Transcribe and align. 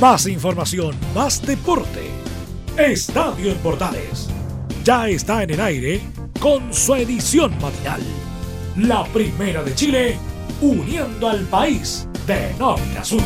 Más 0.00 0.26
información, 0.26 0.94
más 1.14 1.40
deporte. 1.40 2.10
Estadio 2.76 3.50
en 3.50 3.56
Portales. 3.58 4.28
Ya 4.84 5.08
está 5.08 5.42
en 5.42 5.50
el 5.52 5.60
aire 5.60 6.02
con 6.38 6.70
su 6.74 6.94
edición 6.96 7.50
matinal. 7.62 8.02
La 8.76 9.04
primera 9.04 9.62
de 9.62 9.74
Chile, 9.74 10.18
uniendo 10.60 11.30
al 11.30 11.46
país 11.46 12.06
de 12.26 12.52
norte 12.58 12.98
a 12.98 13.04
sur. 13.04 13.22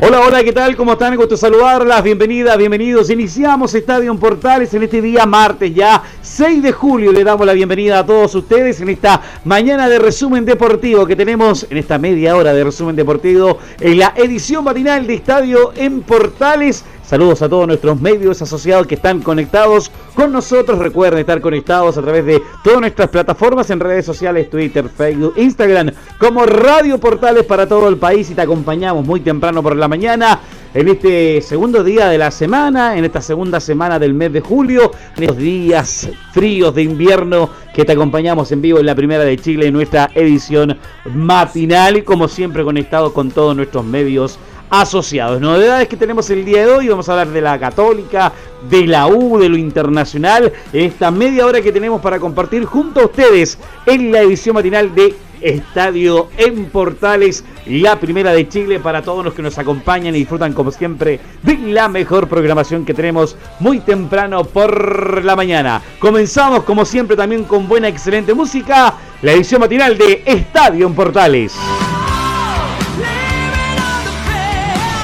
Hola, 0.00 0.20
hola, 0.20 0.44
¿qué 0.44 0.52
tal? 0.54 0.76
¿Cómo 0.76 0.92
están? 0.92 1.14
Gusto 1.16 1.36
saludarlas. 1.36 2.02
Bienvenidas, 2.02 2.56
bienvenidos. 2.56 3.10
Iniciamos 3.10 3.74
Estadio 3.74 4.10
en 4.10 4.18
Portales 4.18 4.72
en 4.72 4.84
este 4.84 5.02
día 5.02 5.26
martes 5.26 5.74
ya 5.74 6.02
6 6.28 6.62
de 6.62 6.72
julio. 6.72 7.12
Le 7.12 7.24
damos 7.24 7.46
la 7.46 7.54
bienvenida 7.54 7.98
a 7.98 8.06
todos 8.06 8.34
ustedes 8.34 8.80
en 8.80 8.90
esta 8.90 9.20
mañana 9.44 9.88
de 9.88 9.98
resumen 9.98 10.44
deportivo 10.44 11.06
que 11.06 11.16
tenemos 11.16 11.66
en 11.70 11.78
esta 11.78 11.98
media 11.98 12.36
hora 12.36 12.52
de 12.52 12.64
resumen 12.64 12.94
deportivo 12.94 13.58
en 13.80 13.98
la 13.98 14.12
edición 14.14 14.62
matinal 14.62 15.06
de 15.06 15.14
Estadio 15.14 15.72
en 15.74 16.02
Portales 16.02 16.84
Saludos 17.08 17.40
a 17.40 17.48
todos 17.48 17.66
nuestros 17.66 17.98
medios 17.98 18.42
asociados 18.42 18.86
que 18.86 18.96
están 18.96 19.22
conectados 19.22 19.90
con 20.14 20.30
nosotros. 20.30 20.78
Recuerden 20.78 21.20
estar 21.20 21.40
conectados 21.40 21.96
a 21.96 22.02
través 22.02 22.26
de 22.26 22.42
todas 22.62 22.80
nuestras 22.80 23.08
plataformas 23.08 23.70
en 23.70 23.80
redes 23.80 24.04
sociales, 24.04 24.50
Twitter, 24.50 24.90
Facebook, 24.90 25.32
Instagram, 25.38 25.90
como 26.18 26.44
Radio 26.44 26.98
Portales 27.00 27.44
para 27.44 27.66
todo 27.66 27.88
el 27.88 27.96
país 27.96 28.30
y 28.30 28.34
te 28.34 28.42
acompañamos 28.42 29.06
muy 29.06 29.20
temprano 29.20 29.62
por 29.62 29.74
la 29.74 29.88
mañana 29.88 30.38
en 30.74 30.88
este 30.88 31.40
segundo 31.40 31.82
día 31.82 32.08
de 32.08 32.18
la 32.18 32.30
semana, 32.30 32.96
en 32.96 33.04
esta 33.04 33.22
segunda 33.22 33.60
semana 33.60 33.98
del 33.98 34.14
mes 34.14 34.32
de 34.32 34.40
julio, 34.40 34.92
en 35.16 35.22
estos 35.22 35.38
días 35.38 36.08
fríos 36.32 36.74
de 36.74 36.82
invierno 36.82 37.50
que 37.72 37.84
te 37.84 37.92
acompañamos 37.92 38.52
en 38.52 38.60
vivo 38.60 38.78
en 38.78 38.86
la 38.86 38.94
primera 38.94 39.24
de 39.24 39.36
Chile 39.38 39.68
en 39.68 39.74
nuestra 39.74 40.10
edición 40.14 40.76
matinal 41.14 41.96
y 41.96 42.02
como 42.02 42.28
siempre 42.28 42.64
conectados 42.64 43.12
con 43.12 43.30
todos 43.30 43.56
nuestros 43.56 43.84
medios 43.84 44.38
asociados. 44.70 45.40
Novedades 45.40 45.88
que 45.88 45.96
tenemos 45.96 46.28
el 46.30 46.44
día 46.44 46.66
de 46.66 46.72
hoy, 46.72 46.88
vamos 46.88 47.08
a 47.08 47.12
hablar 47.12 47.28
de 47.28 47.40
la 47.40 47.58
católica, 47.58 48.32
de 48.68 48.86
la 48.86 49.06
U, 49.06 49.38
de 49.38 49.48
lo 49.48 49.56
internacional, 49.56 50.52
en 50.72 50.84
esta 50.84 51.10
media 51.10 51.46
hora 51.46 51.62
que 51.62 51.72
tenemos 51.72 52.00
para 52.02 52.18
compartir 52.18 52.64
junto 52.66 53.00
a 53.00 53.04
ustedes 53.06 53.58
en 53.86 54.12
la 54.12 54.20
edición 54.20 54.54
matinal 54.54 54.94
de 54.94 55.14
Estadio 55.40 56.28
en 56.36 56.66
Portales, 56.66 57.44
la 57.66 57.98
primera 57.98 58.32
de 58.32 58.48
Chile 58.48 58.80
para 58.80 59.02
todos 59.02 59.24
los 59.24 59.34
que 59.34 59.42
nos 59.42 59.58
acompañan 59.58 60.14
y 60.14 60.20
disfrutan 60.20 60.52
como 60.52 60.70
siempre 60.70 61.20
de 61.42 61.56
la 61.58 61.88
mejor 61.88 62.28
programación 62.28 62.84
que 62.84 62.94
tenemos 62.94 63.36
muy 63.60 63.80
temprano 63.80 64.44
por 64.44 65.24
la 65.24 65.36
mañana. 65.36 65.82
Comenzamos 65.98 66.64
como 66.64 66.84
siempre 66.84 67.16
también 67.16 67.44
con 67.44 67.68
buena, 67.68 67.88
excelente 67.88 68.34
música, 68.34 68.94
la 69.22 69.32
edición 69.32 69.60
matinal 69.60 69.96
de 69.96 70.22
Estadio 70.24 70.86
en 70.86 70.94
Portales. 70.94 71.54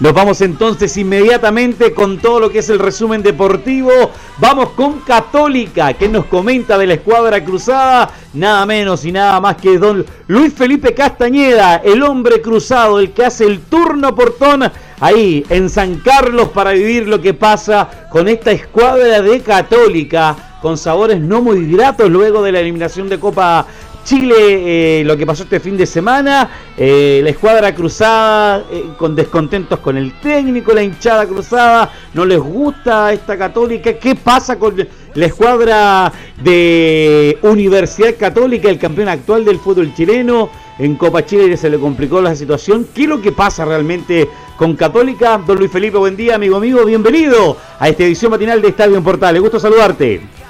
Nos 0.05 0.12
vamos 0.12 0.42
entonces 0.42 0.94
inmediatamente 0.98 1.94
con 1.94 2.19
todo 2.19 2.38
lo 2.38 2.50
que 2.50 2.58
es 2.58 2.69
el 2.69 2.78
resumen 2.78 3.22
deportivo. 3.22 3.91
Vamos 4.36 4.69
con 4.77 5.00
Católica, 5.00 5.94
que 5.94 6.11
nos 6.11 6.27
comenta 6.27 6.77
de 6.77 6.86
la 6.86 6.92
escuadra 6.92 7.42
cruzada, 7.42 8.11
nada 8.34 8.66
menos 8.66 9.06
y 9.06 9.12
nada 9.12 9.41
más 9.41 9.56
que 9.56 9.78
don 9.78 10.05
Luis 10.27 10.52
Felipe 10.52 10.92
Castañeda, 10.92 11.77
el 11.77 12.02
hombre 12.02 12.42
cruzado, 12.42 13.00
el 13.00 13.12
que 13.12 13.24
hace 13.24 13.46
el 13.46 13.61
turno 13.61 14.14
portón 14.14 14.70
ahí 15.00 15.42
en 15.48 15.70
San 15.70 15.94
Carlos 16.00 16.50
para 16.50 16.72
vivir 16.72 17.08
lo 17.08 17.22
que 17.22 17.33
pasa 17.33 17.89
con 18.11 18.28
esta 18.28 18.52
escuadra 18.52 19.22
de 19.22 19.41
Católica, 19.41 20.36
con 20.61 20.77
sabores 20.77 21.18
no 21.18 21.41
muy 21.41 21.66
gratos 21.72 22.11
luego 22.11 22.42
de 22.42 22.52
la 22.52 22.61
eliminación 22.61 23.08
de 23.08 23.18
Copa 23.18 23.66
Chile, 24.05 25.00
eh, 25.00 25.05
lo 25.05 25.16
que 25.16 25.24
pasó 25.24 25.44
este 25.44 25.60
fin 25.60 25.78
de 25.78 25.86
semana, 25.86 26.50
eh, 26.77 27.20
la 27.24 27.30
escuadra 27.30 27.74
cruzada 27.74 28.62
eh, 28.70 28.91
con 28.98 29.16
descontentos 29.16 29.78
con 29.78 29.96
el 29.96 30.12
técnico, 30.20 30.74
la 30.74 30.83
hinchada 30.83 31.27
cruzada, 31.27 31.91
no 32.12 32.27
les 32.27 32.38
gusta 32.38 33.12
esta 33.14 33.39
católica. 33.39 33.95
¿Qué 33.95 34.14
pasa 34.14 34.58
con 34.58 34.77
la 35.14 35.27
escuadra 35.27 36.12
de 36.42 37.39
Universidad 37.42 38.14
Católica, 38.18 38.68
el 38.68 38.79
campeón 38.79 39.08
actual 39.08 39.45
del 39.45 39.58
fútbol 39.58 39.95
chileno? 39.95 40.50
En 40.79 40.96
Copa 40.96 41.24
Chile 41.24 41.56
se 41.56 41.70
le 41.70 41.79
complicó 41.79 42.20
la 42.20 42.36
situación. 42.36 42.86
¿Qué 42.95 43.05
es 43.05 43.08
lo 43.08 43.23
que 43.23 43.33
pasa 43.33 43.64
realmente 43.64 44.29
con 44.58 44.77
Católica? 44.77 45.40
Don 45.46 45.58
Luis 45.58 45.70
Felipe, 45.70 45.96
buen 45.96 46.17
día, 46.17 46.34
amigo 46.34 46.56
amigo, 46.56 46.84
bienvenido 46.84 47.56
a 47.79 47.89
esta 47.89 48.05
edición 48.05 48.33
matinal 48.33 48.61
de 48.61 48.68
Estadio 48.68 48.96
en 48.96 49.05
Portal. 49.05 49.33
Le 49.33 49.40
gusto 49.40 49.58
saludarte. 49.58 50.43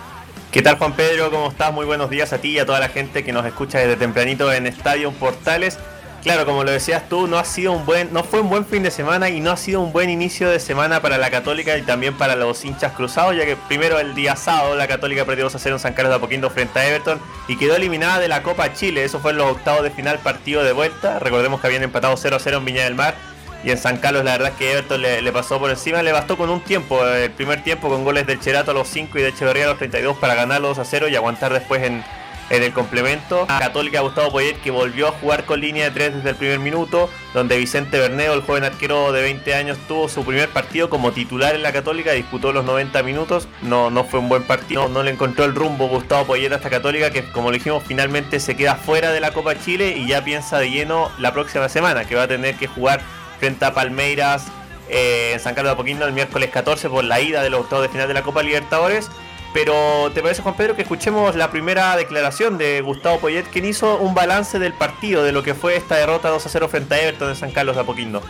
¿Qué 0.55 0.63
tal 0.63 0.79
Juan 0.79 0.93
Pedro? 0.93 1.33
¿Cómo 1.33 1.49
estás? 1.49 1.73
Muy 1.73 1.85
buenos 1.85 2.11
días 2.11 2.33
a 2.33 2.39
ti 2.39 2.51
y 2.51 2.59
a 2.61 2.65
toda 2.65 2.79
la 2.79 2.89
gente 2.89 3.25
que 3.25 3.33
nos 3.33 3.45
escucha 3.45 3.81
desde 3.81 3.97
tempranito 3.97 4.53
en 4.53 4.69
Estadio 4.69 5.11
Portales. 5.11 5.81
Claro, 6.23 6.47
como 6.47 6.63
lo 6.63 6.71
decías 6.71 7.09
tú, 7.09 7.27
no 7.27 7.39
ha 7.39 7.45
sido 7.45 7.73
un 7.73 7.85
buen, 7.85 8.13
no 8.13 8.23
fue 8.23 8.39
un 8.39 8.49
buen 8.49 8.65
fin 8.65 8.85
de 8.85 8.93
semana 8.93 9.29
y 9.29 9.41
no 9.41 9.51
ha 9.51 9.57
sido 9.57 9.81
un 9.81 9.93
buen 9.93 10.11
inicio 10.11 10.49
de 10.49 10.61
semana 10.61 11.03
para 11.03 11.19
la 11.19 11.29
Católica 11.33 11.77
y 11.77 11.83
también 11.83 12.17
para 12.17 12.37
los 12.37 12.65
hinchas 12.65 12.93
cruzados, 12.93 13.35
ya 13.37 13.45
que 13.45 13.57
primero 13.57 13.99
el 13.99 14.15
día 14.15 14.37
sábado 14.37 14.77
la 14.77 14.87
Católica 14.87 15.25
perdió 15.25 15.43
2 15.47 15.57
a 15.57 15.59
0 15.59 15.75
en 15.75 15.81
San 15.81 15.93
Carlos 15.93 16.11
de 16.11 16.19
Apoquindo 16.19 16.49
frente 16.51 16.79
a 16.79 16.87
Everton 16.87 17.21
y 17.49 17.57
quedó 17.57 17.75
eliminada 17.75 18.21
de 18.21 18.29
la 18.29 18.45
Copa 18.45 18.73
Chile. 18.75 19.03
Eso 19.03 19.19
fue 19.19 19.33
en 19.33 19.39
los 19.39 19.51
octavos 19.51 19.83
de 19.83 19.91
final 19.91 20.21
partido 20.21 20.63
de 20.63 20.71
vuelta. 20.71 21.19
Recordemos 21.19 21.61
que 21.61 21.67
habían 21.67 21.83
empatado 21.83 22.17
0 22.17 22.37
a 22.37 22.39
0 22.39 22.59
en 22.59 22.65
Viña 22.65 22.85
del 22.85 22.95
Mar 22.95 23.17
y 23.65 23.71
en 23.71 23.79
San 23.79 23.97
Carlos 23.97 24.25
la 24.25 24.33
verdad 24.33 24.53
es 24.53 24.59
que 24.59 24.73
Everton 24.73 25.01
le, 25.01 25.33
pasó 25.33 25.59
por 25.59 25.71
encima, 25.71 26.03
le 26.03 26.13
bastó 26.13 26.37
con 26.37 26.51
un 26.51 26.61
tiempo, 26.61 27.05
el 27.07 27.31
primer 27.31 27.65
tiempo 27.65 27.89
con 27.89 28.05
goles 28.05 28.27
del 28.27 28.39
Cherato 28.39 28.73
a 28.73 28.75
los 28.75 28.89
5 28.89 29.19
y 29.19 29.23
de 29.23 29.29
Echeverría 29.29 29.65
a 29.65 29.69
los 29.69 29.79
32 29.79 30.19
para 30.19 30.35
ganar 30.35 30.61
los 30.61 30.77
2 30.77 30.87
a 30.87 30.91
0 30.91 31.09
y 31.09 31.17
aguantar 31.17 31.53
después 31.53 31.83
en, 31.83 32.05
el 32.51 32.73
complemento. 32.73 33.47
Católica 33.47 34.01
Gustavo 34.01 34.31
Poyet 34.31 34.61
que 34.61 34.71
volvió 34.71 35.09
a 35.09 35.13
jugar 35.13 35.45
con 35.45 35.61
línea 35.61 35.87
de 35.87 35.91
3 35.93 36.17
desde 36.17 36.31
el 36.31 36.37
primer 36.37 36.59
minuto, 36.59 37.09
donde 37.33 37.57
Vicente 37.57 37.99
Berneo, 37.99 38.35
el 38.35 38.43
joven 38.43 38.65
arquero 38.65 39.13
de 39.13 39.23
20 39.23 39.55
años, 39.55 39.79
tuvo 39.89 40.11
su 40.11 40.25
primer 40.25 40.51
partido 40.51 40.91
como 40.91 41.13
titular 41.13 41.55
en 41.55 41.63
la 41.63 41.73
Católica, 41.73 42.13
disputó 42.13 42.53
los 42.53 42.65
90 42.65 43.03
minutos, 43.03 43.49
no, 43.63 43.91
no 43.91 44.05
fue 44.05 44.21
un 44.21 44.29
buen 44.29 44.43
partido, 44.43 44.89
no, 44.89 45.03
le 45.03 45.11
encontró 45.11 45.47
el 45.47 45.55
rumbo 45.55 45.89
Gustavo 45.89 46.27
Poyet 46.27 46.53
a 46.53 46.57
esta 46.57 46.69
Católica 46.69 47.11
que 47.11 47.25
como 47.33 47.51
le 47.51 47.59
dijimos 47.59 47.83
finalmente 47.83 48.39
se 48.39 48.55
queda 48.57 48.77
fuera 48.77 49.11
de 49.11 49.21
la 49.21 49.33
Copa 49.33 49.59
Chile 49.59 49.97
y 49.97 50.07
ya 50.07 50.23
piensa 50.23 50.59
de 50.59 50.71
lleno 50.71 51.11
la 51.19 51.33
próxima 51.33 51.71
semana 51.71 52.05
que 52.05 52.15
va 52.15 52.25
a 52.25 52.29
tener 52.29 52.57
que 52.57 52.67
jugar 52.67 53.01
frente 53.39 53.65
a 53.65 53.75
Palmeiras 53.75 54.47
eh, 54.89 55.33
en 55.35 55.41
San 55.41 55.55
Carlos 55.55 55.71
de 55.71 55.75
Apoquindo 55.75 56.07
el 56.07 56.13
miércoles 56.13 56.51
14 56.51 56.89
por 56.89 57.05
la 57.05 57.21
ida 57.21 57.43
de 57.43 57.51
los 57.51 57.61
octavos 57.61 57.83
de 57.83 57.89
final 57.89 58.09
de 58.09 58.15
la 58.15 58.23
Copa 58.23 58.43
Libertadores. 58.43 59.11
Pero 59.55 60.11
¿te 60.13 60.21
parece, 60.21 60.43
Juan 60.43 60.57
Pedro, 60.57 60.75
que 60.75 60.83
escuchemos 60.83 61.37
la 61.37 61.51
primera 61.53 61.97
declaración 61.97 62.59
de 62.59 62.81
Gustavo 62.81 63.21
Poyet, 63.21 63.45
quien 63.45 63.65
hizo 63.65 63.99
un 63.99 64.13
balance 64.13 64.59
del 64.59 64.73
partido, 64.73 65.23
de 65.23 65.31
lo 65.31 65.45
que 65.45 65.55
fue 65.55 65.77
esta 65.77 65.95
derrota 65.95 66.29
2 66.29 66.45
a 66.45 66.49
0 66.49 66.69
frente 66.69 66.95
a 66.95 67.03
Everton 67.03 67.29
en 67.31 67.37
San 67.37 67.53
Carlos 67.53 67.77
de 67.77 67.83
Apoquindo? 67.83 68.21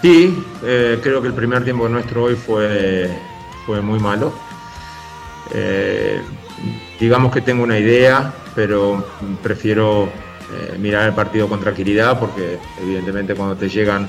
Sí, 0.00 0.42
eh, 0.64 0.98
creo 1.02 1.20
que 1.20 1.28
el 1.28 1.34
primer 1.34 1.62
tiempo 1.62 1.86
nuestro 1.90 2.24
hoy 2.24 2.36
fue, 2.36 3.10
fue 3.66 3.82
muy 3.82 3.98
malo. 3.98 4.32
Eh, 5.52 6.22
digamos 6.98 7.34
que 7.34 7.42
tengo 7.42 7.62
una 7.62 7.78
idea, 7.78 8.32
pero 8.54 9.06
prefiero 9.42 10.08
eh, 10.52 10.76
mirar 10.78 11.08
el 11.08 11.14
partido 11.14 11.48
con 11.48 11.60
tranquilidad 11.60 12.18
porque 12.18 12.58
evidentemente 12.80 13.34
cuando 13.34 13.56
te 13.56 13.68
llegan 13.68 14.08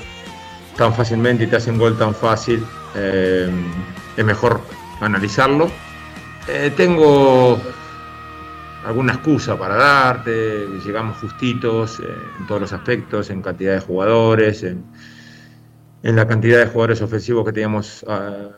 tan 0.76 0.92
fácilmente 0.92 1.44
y 1.44 1.46
te 1.46 1.56
hacen 1.56 1.78
gol 1.78 1.96
tan 1.96 2.14
fácil 2.14 2.64
eh, 2.96 3.50
es 4.16 4.24
mejor 4.24 4.60
analizarlo. 5.00 5.70
Eh, 6.48 6.72
tengo 6.76 7.60
alguna 8.84 9.12
excusa 9.12 9.56
para 9.56 9.76
darte, 9.76 10.66
llegamos 10.84 11.18
justitos 11.18 12.00
en 12.00 12.46
todos 12.48 12.60
los 12.60 12.72
aspectos, 12.72 13.30
en 13.30 13.40
cantidad 13.40 13.74
de 13.74 13.80
jugadores, 13.80 14.64
en, 14.64 14.84
la 16.02 16.26
cantidad 16.26 16.58
de 16.58 16.66
jugadores 16.66 17.00
ofensivos 17.00 17.44
que 17.44 17.52
teníamos 17.52 18.04
ah, 18.08 18.48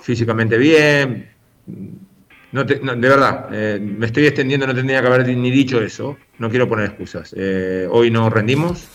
físicamente 0.00 0.56
bien. 0.56 1.28
No 2.54 2.62
de 2.62 3.08
verdad, 3.08 3.50
me 3.50 4.06
estoy 4.06 4.26
extendiendo, 4.26 4.64
no 4.64 4.76
tendría 4.76 5.00
que 5.00 5.08
haber 5.08 5.26
ni 5.26 5.50
dicho 5.50 5.80
eso. 5.80 6.16
No 6.38 6.48
quiero 6.48 6.68
poner 6.68 6.86
excusas. 6.86 7.34
Eh, 7.36 7.88
hoy 7.90 8.12
no 8.12 8.30
rendimos. 8.30 8.86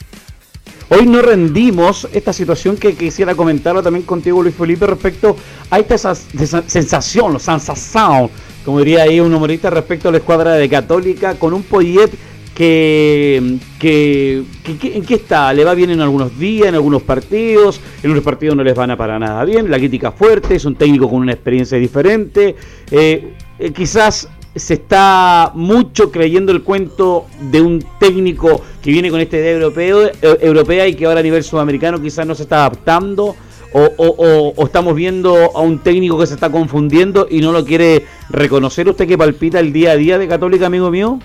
Hoy 0.87 1.05
no 1.05 1.21
rendimos 1.21 2.07
esta 2.13 2.31
situación 2.31 2.77
que 2.77 2.93
quisiera 2.93 3.35
comentarlo 3.35 3.83
también 3.83 4.05
contigo, 4.05 4.41
Luis 4.41 4.55
Felipe, 4.55 4.87
respecto 4.87 5.35
a 5.69 5.77
esta 5.77 6.15
sensación, 6.15 7.37
sensación, 7.37 8.29
como 8.63 8.79
diría 8.79 9.03
ahí 9.03 9.19
un 9.19 9.33
humorista 9.33 9.69
respecto 9.69 10.07
a 10.07 10.13
la 10.13 10.19
escuadra 10.19 10.53
de 10.53 10.69
Católica, 10.69 11.35
con 11.35 11.53
un 11.53 11.63
Poyet 11.63 12.11
que, 12.55 13.57
que, 13.77 14.43
¿en 14.65 15.05
qué 15.05 15.15
está? 15.15 15.53
Le 15.53 15.65
va 15.65 15.73
bien 15.73 15.91
en 15.91 16.01
algunos 16.01 16.39
días, 16.39 16.69
en 16.69 16.75
algunos 16.75 17.03
partidos, 17.03 17.79
en 18.01 18.11
unos 18.11 18.23
partidos 18.23 18.55
no 18.55 18.63
les 18.63 18.73
van 18.73 18.91
a 18.91 18.97
para 18.97 19.19
nada 19.19 19.45
bien, 19.45 19.69
la 19.69 19.77
crítica 19.77 20.11
fuerte, 20.11 20.55
es 20.55 20.65
un 20.65 20.75
técnico 20.75 21.09
con 21.09 21.19
una 21.19 21.33
experiencia 21.33 21.77
diferente, 21.77 22.55
eh, 22.91 23.33
eh, 23.59 23.71
quizás 23.71 24.27
se 24.55 24.75
está 24.75 25.51
mucho 25.53 26.11
creyendo 26.11 26.51
el 26.51 26.63
cuento 26.63 27.25
de 27.51 27.61
un 27.61 27.83
técnico 27.99 28.61
que 28.81 28.91
viene 28.91 29.11
con 29.11 29.19
esta 29.19 29.37
idea 29.37 29.51
europeo, 29.51 30.07
eh, 30.07 30.13
europea 30.41 30.87
y 30.87 30.95
que 30.95 31.05
ahora 31.05 31.19
a 31.19 31.23
nivel 31.23 31.43
sudamericano 31.43 32.01
quizás 32.01 32.25
no 32.25 32.35
se 32.35 32.43
está 32.43 32.57
adaptando. 32.57 33.35
O, 33.71 34.65
estamos 34.65 34.95
viendo 34.95 35.55
a 35.55 35.61
un 35.61 35.77
técnico 35.77 36.17
que 36.17 36.25
se 36.25 36.33
está 36.33 36.51
confundiendo 36.51 37.27
y 37.29 37.39
no 37.39 37.51
lo 37.51 37.63
quiere 37.63 38.03
reconocer. 38.31 38.89
¿Usted 38.89 39.07
que 39.07 39.15
palpita 39.15 39.59
el 39.59 39.71
día 39.71 39.91
a 39.91 39.95
día 39.95 40.17
de 40.17 40.27
Católica, 40.27 40.65
amigo 40.65 40.89
mío? 40.89 41.19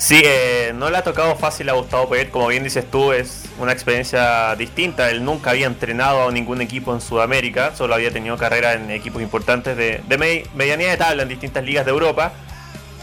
Sí, 0.00 0.22
eh, 0.24 0.72
no 0.74 0.88
le 0.88 0.96
ha 0.96 1.04
tocado 1.04 1.36
fácil 1.36 1.68
a 1.68 1.74
Gustavo 1.74 2.08
Poyet, 2.08 2.30
como 2.30 2.46
bien 2.46 2.64
dices 2.64 2.90
tú, 2.90 3.12
es 3.12 3.44
una 3.58 3.72
experiencia 3.72 4.56
distinta. 4.56 5.10
Él 5.10 5.22
nunca 5.22 5.50
había 5.50 5.66
entrenado 5.66 6.26
a 6.26 6.32
ningún 6.32 6.62
equipo 6.62 6.94
en 6.94 7.02
Sudamérica, 7.02 7.76
solo 7.76 7.94
había 7.94 8.10
tenido 8.10 8.38
carrera 8.38 8.72
en 8.72 8.90
equipos 8.90 9.20
importantes 9.20 9.76
de, 9.76 10.00
medianía 10.54 10.88
de 10.88 10.96
tabla 10.96 11.22
en 11.24 11.28
distintas 11.28 11.62
ligas 11.64 11.84
de 11.84 11.90
Europa. 11.90 12.32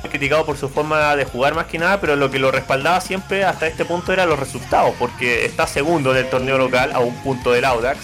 Criticado 0.09 0.43
por 0.43 0.57
su 0.57 0.69
forma 0.69 1.15
de 1.15 1.25
jugar 1.25 1.53
más 1.53 1.67
que 1.67 1.77
nada, 1.77 2.01
pero 2.01 2.15
lo 2.15 2.31
que 2.31 2.39
lo 2.39 2.49
respaldaba 2.49 2.99
siempre 2.99 3.43
hasta 3.43 3.67
este 3.67 3.85
punto 3.85 4.11
era 4.11 4.25
los 4.25 4.39
resultados, 4.39 4.95
porque 4.97 5.45
está 5.45 5.67
segundo 5.67 6.11
en 6.13 6.25
el 6.25 6.29
torneo 6.31 6.57
local 6.57 6.93
a 6.93 6.99
un 6.99 7.15
punto 7.17 7.51
del 7.51 7.65
Audax. 7.65 7.99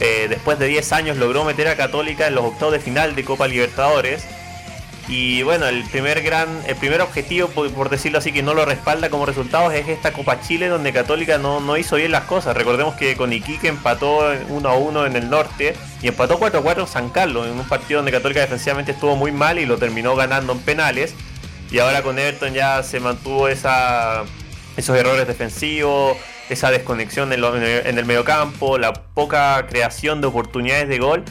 Eh, 0.00 0.26
después 0.28 0.58
de 0.58 0.66
10 0.66 0.92
años 0.94 1.16
logró 1.16 1.44
meter 1.44 1.68
a 1.68 1.76
Católica 1.76 2.26
en 2.26 2.34
los 2.34 2.44
octavos 2.44 2.72
de 2.72 2.80
final 2.80 3.14
de 3.14 3.22
Copa 3.24 3.46
Libertadores 3.46 4.24
y 5.10 5.42
bueno, 5.42 5.66
el 5.66 5.82
primer 5.86 6.22
gran, 6.22 6.62
el 6.68 6.76
primer 6.76 7.00
objetivo, 7.00 7.48
por, 7.48 7.90
decirlo 7.90 8.18
así, 8.18 8.30
que 8.30 8.44
no 8.44 8.54
lo 8.54 8.64
respalda 8.64 9.10
como 9.10 9.26
resultados 9.26 9.74
es 9.74 9.88
esta 9.88 10.12
Copa 10.12 10.40
Chile 10.40 10.68
donde 10.68 10.92
Católica 10.92 11.36
no, 11.36 11.58
no 11.58 11.76
hizo 11.76 11.96
bien 11.96 12.12
las 12.12 12.26
cosas. 12.26 12.56
Recordemos 12.56 12.94
que 12.94 13.16
con 13.16 13.32
Iquique 13.32 13.66
empató 13.66 14.20
1 14.48 14.68
a 14.68 14.76
1 14.76 15.06
en 15.06 15.16
el 15.16 15.28
norte 15.28 15.74
y 16.00 16.06
empató 16.06 16.38
4 16.38 16.60
a 16.60 16.62
4 16.62 16.86
San 16.86 17.08
Carlos, 17.08 17.48
en 17.48 17.58
un 17.58 17.66
partido 17.66 17.98
donde 17.98 18.12
Católica 18.12 18.40
defensivamente 18.40 18.92
estuvo 18.92 19.16
muy 19.16 19.32
mal 19.32 19.58
y 19.58 19.66
lo 19.66 19.78
terminó 19.78 20.14
ganando 20.14 20.52
en 20.52 20.60
penales. 20.60 21.12
Y 21.72 21.80
ahora 21.80 22.02
con 22.02 22.16
Everton 22.16 22.54
ya 22.54 22.84
se 22.84 23.00
mantuvo 23.00 23.48
esa, 23.48 24.22
esos 24.76 24.96
errores 24.96 25.26
defensivos, 25.26 26.18
esa 26.48 26.70
desconexión 26.70 27.32
en, 27.32 27.42
en 27.44 27.98
el 27.98 28.04
mediocampo, 28.04 28.78
la 28.78 28.92
poca 28.92 29.66
creación 29.68 30.20
de 30.20 30.28
oportunidades 30.28 30.88
de 30.88 30.98
gol 31.00 31.24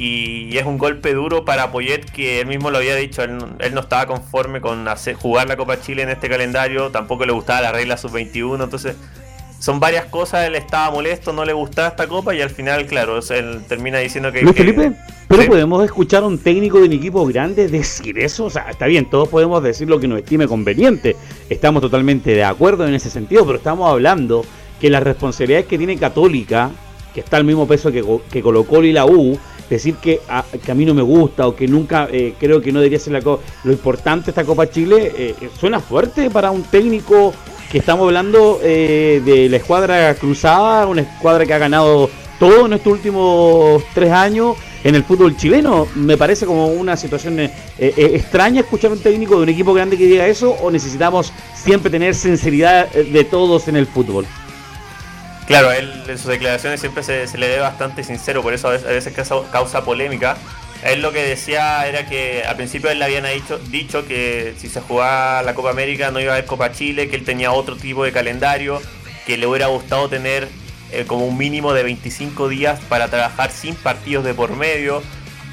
y 0.00 0.56
es 0.56 0.64
un 0.64 0.78
golpe 0.78 1.12
duro 1.12 1.44
para 1.44 1.70
Poyet 1.70 2.10
que 2.10 2.40
él 2.40 2.46
mismo 2.46 2.70
lo 2.70 2.78
había 2.78 2.96
dicho, 2.96 3.22
él, 3.22 3.36
no 3.36 3.80
estaba 3.80 4.06
conforme 4.06 4.62
con 4.62 4.88
hacer, 4.88 5.14
jugar 5.14 5.46
la 5.46 5.58
Copa 5.58 5.78
Chile 5.78 6.02
en 6.02 6.08
este 6.08 6.30
calendario, 6.30 6.90
tampoco 6.90 7.26
le 7.26 7.32
gustaba 7.32 7.60
la 7.60 7.72
regla 7.72 7.98
sub-21, 7.98 8.64
entonces 8.64 8.96
son 9.58 9.78
varias 9.78 10.06
cosas, 10.06 10.46
él 10.46 10.54
estaba 10.54 10.90
molesto, 10.90 11.34
no 11.34 11.44
le 11.44 11.52
gustaba 11.52 11.88
esta 11.88 12.08
copa 12.08 12.34
y 12.34 12.40
al 12.40 12.48
final, 12.48 12.86
claro, 12.86 13.20
él 13.28 13.60
termina 13.68 13.98
diciendo 13.98 14.32
que... 14.32 14.40
Luis 14.40 14.56
Felipe, 14.56 14.92
pero 15.28 15.46
podemos 15.46 15.84
escuchar 15.84 16.22
a 16.22 16.26
un 16.28 16.38
técnico 16.38 16.78
de 16.78 16.86
un 16.86 16.92
equipo 16.92 17.26
grande 17.26 17.68
decir 17.68 18.18
eso, 18.18 18.46
o 18.46 18.50
sea, 18.50 18.70
está 18.70 18.86
bien, 18.86 19.10
todos 19.10 19.28
podemos 19.28 19.62
decir 19.62 19.86
lo 19.86 20.00
que 20.00 20.08
nos 20.08 20.20
estime 20.20 20.48
conveniente, 20.48 21.14
estamos 21.50 21.82
totalmente 21.82 22.30
de 22.30 22.42
acuerdo 22.42 22.88
en 22.88 22.94
ese 22.94 23.10
sentido, 23.10 23.44
pero 23.44 23.58
estamos 23.58 23.90
hablando 23.90 24.46
que 24.80 24.88
las 24.88 25.02
responsabilidades 25.02 25.66
que 25.66 25.76
tiene 25.76 25.98
Católica, 25.98 26.70
que 27.12 27.20
está 27.20 27.36
al 27.36 27.44
mismo 27.44 27.68
peso 27.68 27.92
que, 27.92 28.02
que 28.30 28.40
Colo 28.40 28.64
y 28.84 28.92
la 28.92 29.04
U, 29.04 29.38
decir 29.76 29.94
que 29.96 30.20
a, 30.28 30.44
que 30.64 30.72
a 30.72 30.74
mí 30.74 30.84
no 30.84 30.94
me 30.94 31.02
gusta 31.02 31.46
o 31.46 31.54
que 31.54 31.66
nunca 31.68 32.08
eh, 32.10 32.34
creo 32.38 32.60
que 32.60 32.72
no 32.72 32.80
debería 32.80 32.98
ser 32.98 33.12
la 33.12 33.20
lo 33.20 33.72
importante 33.72 34.30
esta 34.30 34.44
Copa 34.44 34.68
Chile, 34.68 35.12
eh, 35.16 35.34
eh, 35.40 35.50
suena 35.58 35.80
fuerte 35.80 36.30
para 36.30 36.50
un 36.50 36.62
técnico 36.62 37.32
que 37.70 37.78
estamos 37.78 38.06
hablando 38.06 38.58
de 38.60 39.46
la 39.48 39.56
escuadra 39.56 40.12
cruzada, 40.16 40.88
una 40.88 41.02
escuadra 41.02 41.46
que 41.46 41.54
ha 41.54 41.58
ganado 41.58 42.10
todo 42.40 42.66
en 42.66 42.72
estos 42.72 42.94
últimos 42.94 43.84
tres 43.94 44.10
años 44.10 44.56
en 44.82 44.96
el 44.96 45.04
fútbol 45.04 45.36
chileno. 45.36 45.86
Me 45.94 46.16
parece 46.16 46.46
como 46.46 46.66
una 46.66 46.96
situación 46.96 47.38
extraña 47.78 48.62
escuchar 48.62 48.90
a 48.90 48.94
un 48.94 49.00
técnico 49.00 49.36
de 49.36 49.44
un 49.44 49.48
equipo 49.50 49.72
grande 49.72 49.96
que 49.96 50.06
diga 50.06 50.26
eso 50.26 50.50
o 50.60 50.68
necesitamos 50.68 51.32
siempre 51.54 51.92
tener 51.92 52.16
sinceridad 52.16 52.90
de 52.90 53.22
todos 53.22 53.68
en 53.68 53.76
el 53.76 53.86
fútbol. 53.86 54.26
Claro, 55.50 55.72
él 55.72 55.92
en 56.06 56.16
sus 56.16 56.28
declaraciones 56.28 56.78
siempre 56.78 57.02
se, 57.02 57.26
le 57.36 57.48
ve 57.48 57.58
bastante 57.58 58.04
sincero, 58.04 58.40
por 58.40 58.54
eso 58.54 58.68
a 58.68 58.70
veces, 58.70 59.12
causa, 59.50 59.84
polémica. 59.84 60.36
Él 60.84 61.02
lo 61.02 61.10
que 61.10 61.24
decía 61.24 61.88
era 61.88 62.08
que 62.08 62.44
al 62.44 62.54
principio 62.54 62.88
él 62.88 63.00
le 63.00 63.06
habían 63.06 63.24
dicho, 63.24 63.58
dicho 63.58 64.06
que 64.06 64.54
si 64.58 64.68
se 64.68 64.80
jugaba 64.80 65.42
la 65.42 65.56
Copa 65.56 65.70
América 65.70 66.12
no 66.12 66.20
iba 66.20 66.30
a 66.30 66.36
haber 66.36 66.46
Copa 66.46 66.70
Chile, 66.70 67.08
que 67.08 67.16
él 67.16 67.24
tenía 67.24 67.50
otro 67.50 67.74
tipo 67.74 68.04
de 68.04 68.12
calendario, 68.12 68.80
que 69.26 69.36
le 69.36 69.48
hubiera 69.48 69.66
gustado 69.66 70.08
tener 70.08 70.46
eh, 70.92 71.04
como 71.08 71.26
un 71.26 71.36
mínimo 71.36 71.72
de 71.72 71.82
25 71.82 72.48
días 72.48 72.78
para 72.88 73.08
trabajar 73.08 73.50
sin 73.50 73.74
partidos 73.74 74.24
de 74.24 74.34
por 74.34 74.54
medio. 74.54 75.02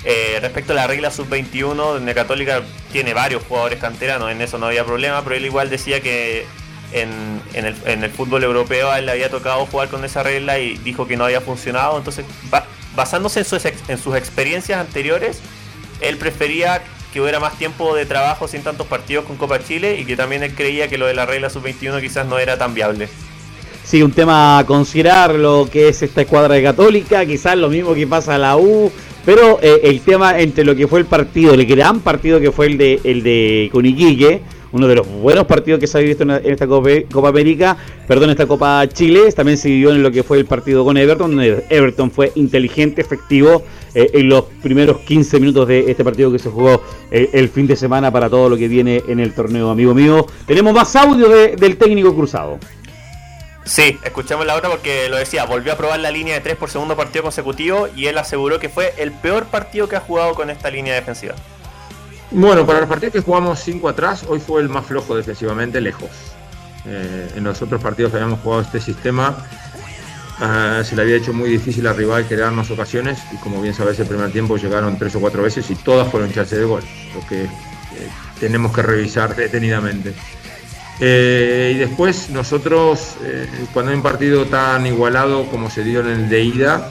Eh, 0.04 0.38
respecto 0.40 0.74
a 0.74 0.76
la 0.76 0.86
regla 0.86 1.10
sub-21, 1.10 1.74
donde 1.76 2.14
Católica 2.14 2.62
tiene 2.92 3.16
varios 3.16 3.42
jugadores 3.46 3.80
canteranos, 3.80 4.30
en 4.32 4.42
eso 4.42 4.60
no 4.60 4.68
había 4.68 4.86
problema, 4.86 5.24
pero 5.24 5.36
él 5.36 5.46
igual 5.46 5.72
decía 5.72 6.02
que 6.02 6.46
en, 6.94 7.42
el, 7.54 8.10
fútbol 8.10 8.44
europeo 8.44 8.92
a 8.92 9.00
él 9.00 9.06
le 9.06 9.12
había 9.12 9.30
tocado 9.30 9.66
jugar 9.66 9.90
con 9.90 10.04
esa 10.06 10.24
regla 10.24 10.60
y 10.60 10.78
dijo 10.78 11.08
que 11.08 11.18
no 11.18 11.26
había 11.26 11.42
funcionado. 11.42 11.98
Entonces, 11.98 12.26
basándose 12.96 13.40
en 13.40 13.98
sus, 13.98 14.16
experiencias 14.16 14.80
anteriores, 14.80 15.42
él 16.02 16.18
prefería 16.18 16.82
que 17.12 17.22
hubiera 17.22 17.40
más 17.40 17.58
tiempo 17.58 17.96
de 17.96 18.06
trabajo 18.06 18.48
sin 18.48 18.62
tantos 18.64 18.88
partidos 18.88 19.26
con 19.26 19.38
Copa 19.38 19.64
Chile 19.64 20.00
y 20.00 20.06
que 20.06 20.16
también 20.16 20.44
él 20.44 20.54
creía 20.54 20.88
que 20.88 20.98
lo 20.98 21.06
de 21.08 21.14
la 21.14 21.26
regla 21.26 21.50
sub-21 21.50 22.02
quizás 22.02 22.26
no 22.26 22.40
era 22.40 22.58
tan 22.58 22.74
viable. 22.74 23.10
Sí, 23.84 24.04
un 24.04 24.12
tema 24.12 24.60
a 24.60 24.66
considerar 24.66 25.34
lo 25.34 25.70
que 25.72 25.88
es 25.88 26.02
esta 26.02 26.22
escuadra 26.22 26.56
de 26.56 26.64
Católica, 26.64 27.26
quizás 27.26 27.58
lo 27.58 27.70
mismo 27.70 27.94
que 27.94 28.06
pasa 28.06 28.36
a 28.36 28.38
la 28.38 28.58
U, 28.58 28.92
pero 29.26 29.60
eh, 29.62 29.80
el 29.84 30.02
tema 30.02 30.40
entre 30.40 30.66
lo 30.66 30.76
que 30.76 30.88
fue 30.88 31.00
el 31.00 31.06
partido, 31.06 31.54
el 31.54 31.66
gran 31.66 32.02
partido 32.02 32.42
que 32.42 32.52
fue 32.52 32.66
el 32.66 32.78
de 32.78 33.00
el 33.06 33.24
de 33.24 33.70
Coniquique, 33.72 34.42
uno 34.72 34.88
de 34.88 34.96
los 34.96 35.08
buenos 35.08 35.46
partidos 35.46 35.80
que 35.80 35.88
se 35.88 35.98
ha 35.98 36.02
visto 36.02 36.24
en, 36.24 36.32
esta 36.32 36.68
Copa, 36.68 37.30
América, 37.30 37.78
perdón, 38.08 38.30
esta 38.30 38.46
Copa 38.46 38.88
Chile, 38.88 39.32
también 39.32 39.58
se 39.58 39.70
vivió 39.70 39.92
en 39.92 40.04
lo 40.04 40.12
que 40.12 40.24
fue 40.24 40.38
el 40.38 40.46
partido 40.46 40.84
con 40.84 40.98
Everton, 40.98 41.36
donde 41.36 41.66
Everton 41.70 42.12
fue 42.12 42.32
inteligente, 42.36 43.02
efectivo 43.02 43.64
eh, 43.94 44.12
en 44.14 44.30
los 44.30 44.46
primeros 44.62 44.98
15 45.00 45.40
minutos 45.40 45.68
de 45.68 45.90
este 45.90 46.04
partido 46.04 46.32
que 46.32 46.40
se 46.40 46.50
jugó 46.50 46.82
eh, 47.12 47.30
el 47.34 47.50
fin 47.50 47.68
de 47.68 47.76
semana 47.76 48.12
para 48.12 48.30
todo 48.30 48.50
lo 48.50 48.58
que 48.58 48.68
viene 48.68 49.04
en 49.08 49.20
el 49.20 49.34
torneo, 49.34 49.70
amigo 49.70 49.94
mío. 49.94 50.26
Tenemos 50.46 50.74
más 50.74 50.96
audio 50.96 51.30
del 51.30 51.78
técnico 51.78 52.14
cruzado. 52.16 52.60
Sí, 53.68 53.98
escuchamos 54.02 54.46
la 54.46 54.56
otra 54.56 54.70
porque 54.70 55.10
lo 55.10 55.18
decía, 55.18 55.44
volvió 55.44 55.74
a 55.74 55.76
probar 55.76 56.00
la 56.00 56.10
línea 56.10 56.36
de 56.36 56.40
3 56.40 56.56
por 56.56 56.70
segundo 56.70 56.96
partido 56.96 57.24
consecutivo 57.24 57.90
y 57.94 58.06
él 58.06 58.18
aseguró 58.18 58.60
que 58.60 58.70
fue 58.70 58.94
el 58.98 59.12
peor 59.12 59.48
partido 59.48 59.90
que 59.90 59.98
ha 59.98 60.00
jugado 60.00 60.36
con 60.36 60.50
esta 60.50 60.72
línea 60.72 60.94
defensiva. 60.96 61.36
Bueno, 62.32 62.66
para 62.66 62.82
los 62.82 62.90
partidos 62.90 63.14
que 63.14 63.22
jugamos 63.22 63.60
5 63.60 63.88
atrás, 63.88 64.26
hoy 64.28 64.40
fue 64.40 64.62
el 64.62 64.68
más 64.68 64.86
flojo 64.86 65.16
defensivamente, 65.16 65.80
lejos. 65.80 66.10
Eh, 66.86 67.32
en 67.38 67.44
los 67.44 67.62
otros 67.62 67.82
partidos 67.82 68.12
que 68.12 68.18
habíamos 68.18 68.42
jugado 68.42 68.62
este 68.64 68.82
sistema, 68.82 69.46
ah, 70.40 70.82
se 70.84 70.96
le 70.96 71.04
había 71.04 71.16
hecho 71.16 71.32
muy 71.32 71.50
difícil 71.50 71.88
al 71.88 71.96
rival 71.96 72.26
crearnos 72.26 72.70
ocasiones 72.70 73.20
y 73.34 73.38
como 73.38 73.62
bien 73.62 73.74
sabes, 73.74 74.00
el 74.00 74.08
primer 74.08 74.32
tiempo 74.32 74.58
llegaron 74.58 74.98
tres 74.98 75.16
o 75.16 75.22
cuatro 75.22 75.42
veces 75.42 75.70
y 75.72 75.76
todas 75.76 76.10
fueron 76.10 76.32
chance 76.34 76.58
de 76.58 76.66
gol, 76.66 76.84
lo 77.14 77.28
que 77.28 77.44
eh, 77.44 77.50
tenemos 78.42 78.74
que 78.74 78.82
revisar 78.82 79.34
detenidamente. 79.34 80.14
Eh, 81.00 81.74
y 81.76 81.78
después 81.78 82.30
nosotros, 82.30 83.16
cuando 83.74 83.92
hay 83.92 83.98
un 83.98 84.04
partido 84.04 84.46
tan 84.46 84.86
igualado 84.86 85.46
como 85.46 85.70
se 85.70 85.84
dio 85.84 86.02
en 86.02 86.08
el 86.08 86.30
de 86.30 86.44
ida, 86.44 86.90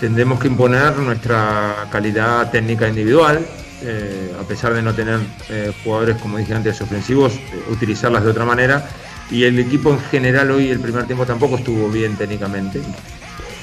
tendremos 0.00 0.40
que 0.40 0.48
imponer 0.48 0.96
nuestra 0.96 1.86
calidad 1.90 2.50
técnica 2.50 2.88
individual, 2.88 3.46
eh, 3.82 4.34
a 4.38 4.42
pesar 4.42 4.74
de 4.74 4.82
no 4.82 4.94
tener 4.94 5.18
eh, 5.48 5.72
jugadores, 5.82 6.16
como 6.16 6.38
dije 6.38 6.54
antes, 6.54 6.80
ofensivos, 6.80 7.34
eh, 7.34 7.40
utilizarlas 7.70 8.24
de 8.24 8.30
otra 8.30 8.44
manera. 8.44 8.88
Y 9.30 9.44
el 9.44 9.58
equipo 9.58 9.90
en 9.90 10.00
general 10.00 10.50
hoy, 10.50 10.68
el 10.68 10.80
primer 10.80 11.06
tiempo, 11.06 11.24
tampoco 11.24 11.56
estuvo 11.56 11.88
bien 11.88 12.16
técnicamente. 12.16 12.80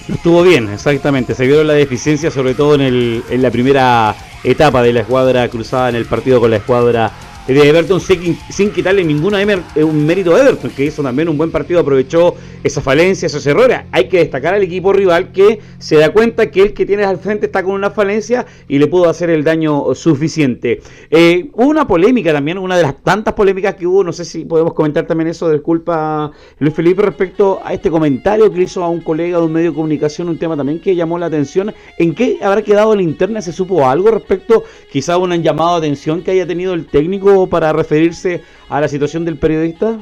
No 0.07 0.15
estuvo 0.15 0.41
bien, 0.43 0.69
exactamente. 0.69 1.35
Se 1.35 1.45
vio 1.45 1.63
la 1.63 1.73
deficiencia, 1.73 2.31
sobre 2.31 2.53
todo 2.53 2.75
en, 2.75 3.41
la 3.41 3.51
primera 3.51 4.15
etapa 4.43 4.81
de 4.81 4.93
la 4.93 5.01
escuadra 5.01 5.47
cruzada 5.49 5.89
en 5.89 5.95
el 5.95 6.05
partido 6.05 6.39
con 6.39 6.49
la 6.49 6.57
escuadra 6.57 7.11
de 7.53 7.69
Everton 7.69 8.01
sin, 8.01 8.71
quitarle 8.71 9.03
ninguna 9.05 9.41
eh, 9.41 9.83
un 9.83 10.05
mérito 10.05 10.35
a 10.35 10.41
Everton, 10.41 10.69
que 10.71 10.85
hizo 10.85 11.01
también 11.01 11.29
un 11.29 11.37
buen 11.37 11.49
partido, 11.49 11.79
aprovechó 11.79 12.35
esa 12.63 12.81
falencia, 12.81 13.27
esos 13.27 13.45
errores. 13.47 13.79
Hay 13.91 14.09
que 14.09 14.17
destacar 14.17 14.53
al 14.53 14.63
equipo 14.63 14.91
rival 14.91 15.31
que 15.31 15.59
se 15.77 15.95
da 15.95 16.11
cuenta 16.11 16.51
que 16.51 16.61
el 16.61 16.73
que 16.73 16.85
tiene 16.85 17.05
al 17.05 17.17
frente 17.17 17.45
está 17.45 17.63
con 17.63 17.73
una 17.73 17.89
falencia 17.89 18.45
y 18.67 18.79
le 18.79 18.87
pudo 18.87 19.09
hacer 19.09 19.29
el 19.29 19.43
daño 19.43 19.95
suficiente. 19.95 20.81
Eh, 21.09 21.49
hubo 21.53 21.67
una 21.67 21.87
polémica 21.87 22.33
también, 22.33 22.57
una 22.57 22.75
de 22.75 22.83
las 22.83 23.01
tantas 23.01 23.33
polémicas 23.33 23.75
que 23.75 23.87
hubo, 23.87 24.03
no 24.03 24.11
sé 24.11 24.25
si 24.25 24.43
podemos 24.43 24.73
comentar 24.73 25.07
también 25.07 25.29
eso, 25.29 25.49
disculpa 25.49 26.31
Luis 26.59 26.73
Felipe, 26.73 27.01
respecto 27.01 27.61
a 27.63 27.73
este 27.73 27.89
comentario 27.89 28.51
que 28.51 28.63
hizo 28.63 28.83
a 28.83 28.89
un 28.89 28.99
colega 28.99 29.37
de 29.37 29.45
un 29.45 29.53
medio 29.53 29.69
de 29.69 29.75
comunicación, 29.75 30.27
un 30.27 30.37
tema 30.37 30.57
también 30.57 30.81
que 30.81 30.95
llamó 30.95 31.17
la 31.17 31.27
atención. 31.27 31.73
¿En 31.97 32.13
qué 32.13 32.39
habrá 32.41 32.61
quedado 32.61 32.93
la 32.93 33.01
interna? 33.01 33.41
¿Se 33.41 33.53
supo 33.53 33.87
algo 33.87 34.11
respecto 34.11 34.63
quizá 34.91 35.13
a 35.13 35.17
un 35.17 35.31
llamado 35.41 35.79
de 35.79 35.87
atención 35.87 36.21
que 36.21 36.31
haya 36.31 36.45
tenido 36.45 36.73
el 36.73 36.87
técnico? 36.87 37.36
Para 37.45 37.71
referirse 37.71 38.41
a 38.69 38.81
la 38.81 38.87
situación 38.87 39.25
del 39.25 39.37
periodista? 39.37 39.99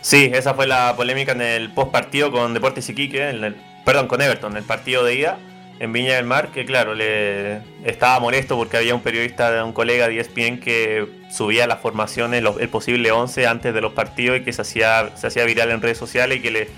Sí, 0.00 0.30
esa 0.32 0.54
fue 0.54 0.68
la 0.68 0.94
polémica 0.96 1.32
en 1.32 1.42
el 1.42 1.70
post 1.70 1.90
partido 1.90 2.30
con 2.30 2.54
Deportes 2.54 2.88
Iquique, 2.88 3.28
en 3.30 3.42
el, 3.42 3.56
perdón, 3.84 4.06
con 4.06 4.22
Everton, 4.22 4.56
el 4.56 4.62
partido 4.62 5.02
de 5.04 5.14
ida 5.16 5.38
en 5.82 5.92
Viña 5.92 6.14
del 6.14 6.26
Mar, 6.26 6.52
que 6.52 6.64
claro, 6.64 6.94
le 6.94 7.56
estaba 7.84 8.20
molesto 8.20 8.56
porque 8.56 8.76
había 8.76 8.94
un 8.94 9.00
periodista, 9.00 9.64
un 9.64 9.72
colega 9.72 10.06
de 10.06 10.20
ESPN 10.20 10.60
que 10.60 11.08
subía 11.28 11.66
las 11.66 11.80
formaciones, 11.80 12.44
el 12.60 12.68
posible 12.68 13.10
11 13.10 13.48
antes 13.48 13.74
de 13.74 13.80
los 13.80 13.92
partidos 13.92 14.38
y 14.38 14.44
que 14.44 14.52
se 14.52 14.62
hacía, 14.62 15.10
se 15.16 15.26
hacía 15.26 15.44
viral 15.44 15.72
en 15.72 15.82
redes 15.82 15.98
sociales 15.98 16.38
y 16.38 16.40
que 16.40 16.50
le 16.52 16.68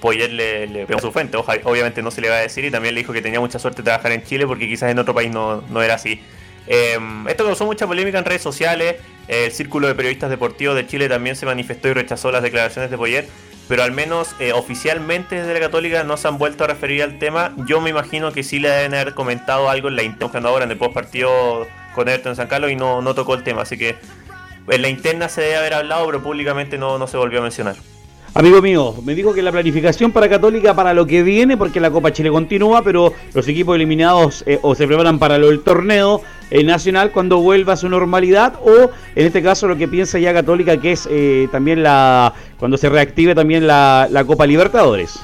Poyer 0.00 0.32
le, 0.32 0.66
le 0.66 0.86
pegó 0.86 1.00
su 1.00 1.12
fuente. 1.12 1.36
obviamente 1.36 2.02
no 2.02 2.10
se 2.10 2.20
le 2.20 2.30
va 2.30 2.36
a 2.36 2.40
decir 2.40 2.64
y 2.64 2.70
también 2.70 2.94
le 2.94 3.00
dijo 3.00 3.12
que 3.12 3.22
tenía 3.22 3.38
mucha 3.38 3.58
suerte 3.58 3.82
trabajar 3.82 4.12
en 4.12 4.22
Chile 4.24 4.46
porque 4.46 4.66
quizás 4.66 4.90
en 4.90 4.98
otro 4.98 5.14
país 5.14 5.30
no, 5.30 5.62
no 5.68 5.82
era 5.82 5.94
así. 5.94 6.20
Eh, 6.72 6.96
esto 7.26 7.44
causó 7.44 7.66
mucha 7.66 7.88
polémica 7.88 8.18
en 8.18 8.24
redes 8.24 8.42
sociales. 8.42 8.96
El 9.26 9.50
Círculo 9.50 9.88
de 9.88 9.96
Periodistas 9.96 10.30
Deportivos 10.30 10.76
de 10.76 10.86
Chile 10.86 11.08
también 11.08 11.34
se 11.34 11.44
manifestó 11.44 11.88
y 11.88 11.94
rechazó 11.94 12.30
las 12.30 12.44
declaraciones 12.44 12.92
de 12.92 12.96
Poyet, 12.96 13.28
pero 13.68 13.82
al 13.82 13.90
menos 13.90 14.36
eh, 14.38 14.52
oficialmente 14.52 15.34
desde 15.34 15.52
la 15.52 15.60
Católica 15.60 16.04
no 16.04 16.16
se 16.16 16.28
han 16.28 16.38
vuelto 16.38 16.62
a 16.62 16.68
referir 16.68 17.02
al 17.02 17.18
tema. 17.18 17.52
Yo 17.66 17.80
me 17.80 17.90
imagino 17.90 18.32
que 18.32 18.44
sí 18.44 18.60
le 18.60 18.68
deben 18.68 18.94
haber 18.94 19.14
comentado 19.14 19.68
algo 19.68 19.88
en 19.88 19.96
la 19.96 20.04
interna 20.04 20.48
ahora 20.48 20.64
en 20.64 20.70
el 20.70 20.78
post 20.78 20.94
partido 20.94 21.66
con 21.92 22.08
Everton 22.08 22.36
San 22.36 22.46
Carlos 22.46 22.70
y 22.70 22.76
no, 22.76 23.02
tocó 23.14 23.34
el 23.34 23.42
tema, 23.42 23.62
así 23.62 23.76
que 23.76 23.96
en 24.68 24.82
la 24.82 24.88
interna 24.88 25.28
se 25.28 25.40
debe 25.40 25.56
haber 25.56 25.74
hablado, 25.74 26.06
pero 26.06 26.22
públicamente 26.22 26.78
no 26.78 27.04
se 27.08 27.16
volvió 27.16 27.40
a 27.40 27.42
mencionar. 27.42 27.74
Amigo 28.32 28.62
mío, 28.62 28.94
me 29.04 29.16
dijo 29.16 29.34
que 29.34 29.42
la 29.42 29.50
planificación 29.50 30.12
para 30.12 30.28
Católica 30.28 30.72
para 30.72 30.94
lo 30.94 31.04
que 31.04 31.24
viene, 31.24 31.56
porque 31.56 31.80
la 31.80 31.90
Copa 31.90 32.12
Chile 32.12 32.30
continúa, 32.30 32.82
pero 32.82 33.12
los 33.34 33.48
equipos 33.48 33.74
eliminados 33.74 34.44
eh, 34.46 34.60
o 34.62 34.76
se 34.76 34.86
preparan 34.86 35.18
para 35.18 35.36
lo 35.36 35.58
torneo 35.58 36.22
eh, 36.52 36.62
nacional 36.62 37.10
cuando 37.10 37.38
vuelva 37.38 37.72
a 37.72 37.76
su 37.76 37.88
normalidad, 37.88 38.54
o 38.62 38.90
en 39.16 39.26
este 39.26 39.42
caso 39.42 39.66
lo 39.66 39.76
que 39.76 39.88
piensa 39.88 40.20
ya 40.20 40.32
Católica, 40.32 40.76
que 40.76 40.92
es 40.92 41.08
eh, 41.10 41.48
también 41.50 41.82
la 41.82 42.32
cuando 42.56 42.76
se 42.76 42.88
reactive 42.88 43.34
también 43.34 43.66
la, 43.66 44.24
Copa 44.24 44.46
Libertadores. 44.46 45.18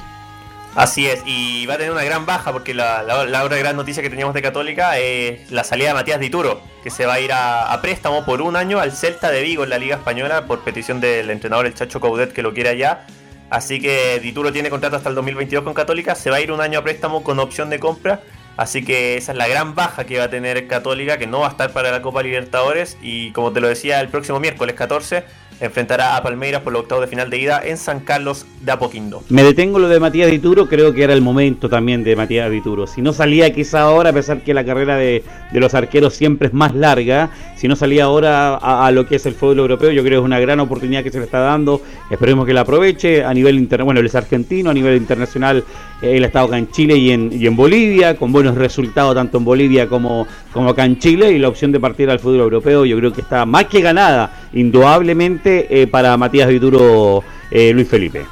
Así 0.77 1.07
es, 1.07 1.23
y 1.25 1.65
va 1.65 1.73
a 1.73 1.77
tener 1.77 1.91
una 1.91 2.03
gran 2.03 2.27
baja 2.27 2.53
porque 2.53 2.75
la, 2.75 3.01
otra 3.43 3.57
gran 3.57 3.75
noticia 3.75 4.03
que 4.03 4.11
teníamos 4.11 4.35
de 4.35 4.43
Católica 4.43 4.99
es 4.99 5.49
la 5.49 5.63
salida 5.63 5.87
de 5.87 5.95
Matías 5.95 6.19
Dituro, 6.19 6.61
que 6.83 6.91
se 6.91 7.07
va 7.07 7.15
a 7.15 7.19
ir 7.19 7.31
a, 7.31 7.73
a, 7.73 7.81
préstamo 7.81 8.23
por 8.23 8.43
un 8.43 8.55
año 8.55 8.79
al 8.79 8.91
Celta 8.91 9.31
de 9.31 9.41
Vigo 9.41 9.63
en 9.63 9.71
la 9.71 9.79
Liga 9.79 9.95
Española 9.95 10.45
por 10.45 10.59
petición 10.59 11.01
del 11.01 11.31
entrenador 11.31 11.65
el 11.65 11.73
Chacho 11.73 11.99
Caudet 11.99 12.31
que 12.31 12.43
lo 12.43 12.53
quiere 12.53 12.69
allá. 12.69 13.07
Así 13.49 13.81
que 13.81 14.19
Dituro 14.19 14.53
tiene 14.53 14.69
contrato 14.69 14.97
hasta 14.97 15.09
el 15.09 15.15
2022 15.15 15.63
con 15.63 15.73
Católica, 15.73 16.13
se 16.13 16.29
va 16.29 16.35
a 16.35 16.41
ir 16.41 16.51
un 16.51 16.61
año 16.61 16.77
a 16.77 16.83
préstamo 16.83 17.23
con 17.23 17.39
opción 17.39 17.71
de 17.71 17.79
compra. 17.79 18.21
Así 18.55 18.85
que 18.85 19.17
esa 19.17 19.31
es 19.31 19.37
la 19.39 19.47
gran 19.47 19.73
baja 19.73 20.03
que 20.03 20.19
va 20.19 20.25
a 20.25 20.29
tener 20.29 20.67
Católica, 20.67 21.17
que 21.17 21.25
no 21.25 21.39
va 21.39 21.47
a 21.47 21.49
estar 21.49 21.73
para 21.73 21.89
la 21.89 22.03
Copa 22.03 22.21
Libertadores. 22.21 22.99
Y 23.01 23.31
como 23.31 23.51
te 23.51 23.61
lo 23.61 23.67
decía, 23.67 23.99
el 23.99 24.09
próximo 24.09 24.39
miércoles 24.39 24.75
14 24.75 25.23
enfrentará 25.59 26.15
a 26.15 26.23
Palmeiras 26.23 26.61
por 26.61 26.73
los 26.73 26.83
octavos 26.83 27.03
de 27.03 27.07
final 27.07 27.29
de 27.29 27.39
ida 27.39 27.61
en 27.63 27.77
San 27.77 27.99
Carlos 27.99 28.45
de 28.61 28.71
Apoquindo. 28.71 29.23
Me 29.29 29.43
detengo 29.43 29.79
lo 29.79 29.89
de 29.89 29.99
Matías 29.99 30.29
Dituro, 30.29 30.67
creo 30.67 30.93
que 30.93 31.03
era 31.03 31.13
el 31.13 31.21
momento 31.21 31.69
también 31.69 32.03
de 32.03 32.15
Matías 32.15 32.49
Dituro. 32.51 32.87
Si 32.87 33.01
no 33.01 33.13
salía 33.13 33.53
quizá 33.53 33.81
ahora, 33.81 34.11
a 34.11 34.13
pesar 34.13 34.41
que 34.41 34.53
la 34.53 34.63
carrera 34.63 34.95
de, 34.97 35.23
los 35.53 35.73
arqueros 35.73 36.13
siempre 36.13 36.47
es 36.47 36.53
más 36.53 36.75
larga, 36.75 37.29
si 37.55 37.67
no 37.67 37.75
salía 37.75 38.05
ahora 38.05 38.55
a, 38.55 38.91
lo 38.91 39.07
que 39.07 39.15
es 39.15 39.25
el 39.25 39.33
fútbol 39.33 39.59
europeo, 39.59 39.91
yo 39.91 40.03
creo 40.03 40.19
que 40.19 40.23
es 40.23 40.25
una 40.25 40.39
gran 40.39 40.59
oportunidad 40.59 41.03
que 41.03 41.11
se 41.11 41.19
le 41.19 41.25
está 41.25 41.39
dando. 41.39 41.81
Esperemos 42.11 42.45
que 42.45 42.53
la 42.53 42.61
aproveche 42.61 43.23
a 43.23 43.33
nivel 43.33 43.55
internacional. 43.55 43.85
Bueno, 43.85 43.99
él 43.99 44.05
es 44.05 44.15
argentino, 44.15 44.69
a 44.69 44.73
nivel 44.73 44.97
internacional 44.97 45.63
él 46.01 46.23
ha 46.23 46.27
estado 46.27 46.47
acá 46.47 46.57
en 46.57 46.69
Chile 46.69 46.95
y 46.95 47.11
en, 47.11 47.31
y 47.33 47.47
en 47.47 47.55
Bolivia, 47.55 48.15
con 48.17 48.31
buenos 48.31 48.55
resultados 48.55 49.15
tanto 49.15 49.39
en 49.39 49.45
Bolivia 49.45 49.87
como, 49.87 50.27
como 50.53 50.69
acá 50.69 50.85
en 50.85 50.99
Chile, 50.99 51.31
y 51.31 51.39
la 51.39 51.47
opción 51.47 51.71
de 51.71 51.79
partir 51.79 52.09
al 52.09 52.19
fútbol 52.19 52.41
europeo 52.41 52.85
yo 52.85 52.97
creo 52.97 53.11
que 53.11 53.21
está 53.21 53.45
más 53.45 53.65
que 53.65 53.81
ganada, 53.81 54.31
indudablemente, 54.53 55.46
eh, 55.47 55.87
para 55.87 56.15
Matías 56.17 56.49
Dituro 56.49 57.23
eh, 57.51 57.71
Luis 57.73 57.87
Felipe. 57.87 58.25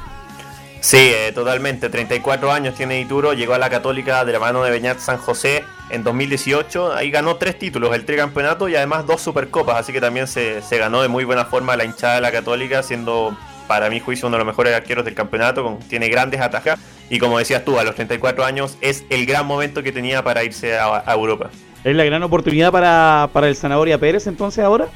Sí, 0.80 0.98
eh, 0.98 1.32
totalmente. 1.34 1.88
34 1.88 2.52
años 2.52 2.74
tiene 2.74 2.94
Dituro, 2.96 3.32
llegó 3.32 3.54
a 3.54 3.58
la 3.58 3.70
Católica 3.70 4.24
de 4.24 4.32
la 4.32 4.38
mano 4.38 4.62
de 4.62 4.70
Beñat 4.70 4.98
San 4.98 5.18
José 5.18 5.64
en 5.90 6.04
2018. 6.04 6.94
Ahí 6.94 7.10
ganó 7.10 7.36
tres 7.36 7.58
títulos, 7.58 7.94
el 7.94 8.04
tricampeonato 8.04 8.68
y 8.68 8.76
además 8.76 9.06
dos 9.06 9.20
supercopas, 9.20 9.76
así 9.76 9.92
que 9.92 10.00
también 10.00 10.26
se, 10.26 10.62
se 10.62 10.78
ganó 10.78 11.02
de 11.02 11.08
muy 11.08 11.24
buena 11.24 11.44
forma 11.44 11.76
la 11.76 11.84
hinchada 11.84 12.16
de 12.16 12.20
la 12.20 12.30
Católica, 12.30 12.82
siendo 12.82 13.36
para 13.66 13.90
mi 13.90 13.98
juicio 14.00 14.28
uno 14.28 14.36
de 14.36 14.44
los 14.44 14.46
mejores 14.46 14.74
arqueros 14.74 15.04
del 15.04 15.14
campeonato, 15.14 15.78
tiene 15.88 16.08
grandes 16.08 16.40
atajas 16.40 16.78
y 17.10 17.18
como 17.18 17.38
decías 17.38 17.64
tú, 17.64 17.78
a 17.78 17.84
los 17.84 17.94
34 17.94 18.44
años 18.44 18.78
es 18.80 19.04
el 19.10 19.26
gran 19.26 19.46
momento 19.46 19.82
que 19.82 19.92
tenía 19.92 20.22
para 20.22 20.44
irse 20.44 20.78
a, 20.78 21.02
Europa. 21.12 21.50
¿Es 21.84 21.94
la 21.94 22.04
gran 22.04 22.22
oportunidad 22.22 22.72
para, 22.72 23.28
para 23.32 23.48
el 23.48 23.56
Zanahoria 23.56 23.98
Pérez 23.98 24.26
entonces 24.26 24.64
ahora? 24.64 24.88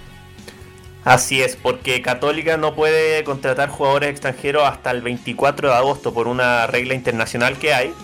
Así 1.04 1.42
es, 1.42 1.57
porque 1.57 2.02
Católica 2.02 2.57
no 2.57 2.75
puede 2.75 3.25
contratar 3.25 3.71
jugadores 3.71 4.11
extranjeros 4.11 4.64
hasta 4.64 4.90
el 4.90 5.00
24 5.00 5.71
de 5.71 5.75
agosto 5.75 6.12
por 6.12 6.28
una 6.28 6.66
regla 6.66 6.95
internacional 6.95 7.57
que 7.59 7.73
hay. 7.73 7.95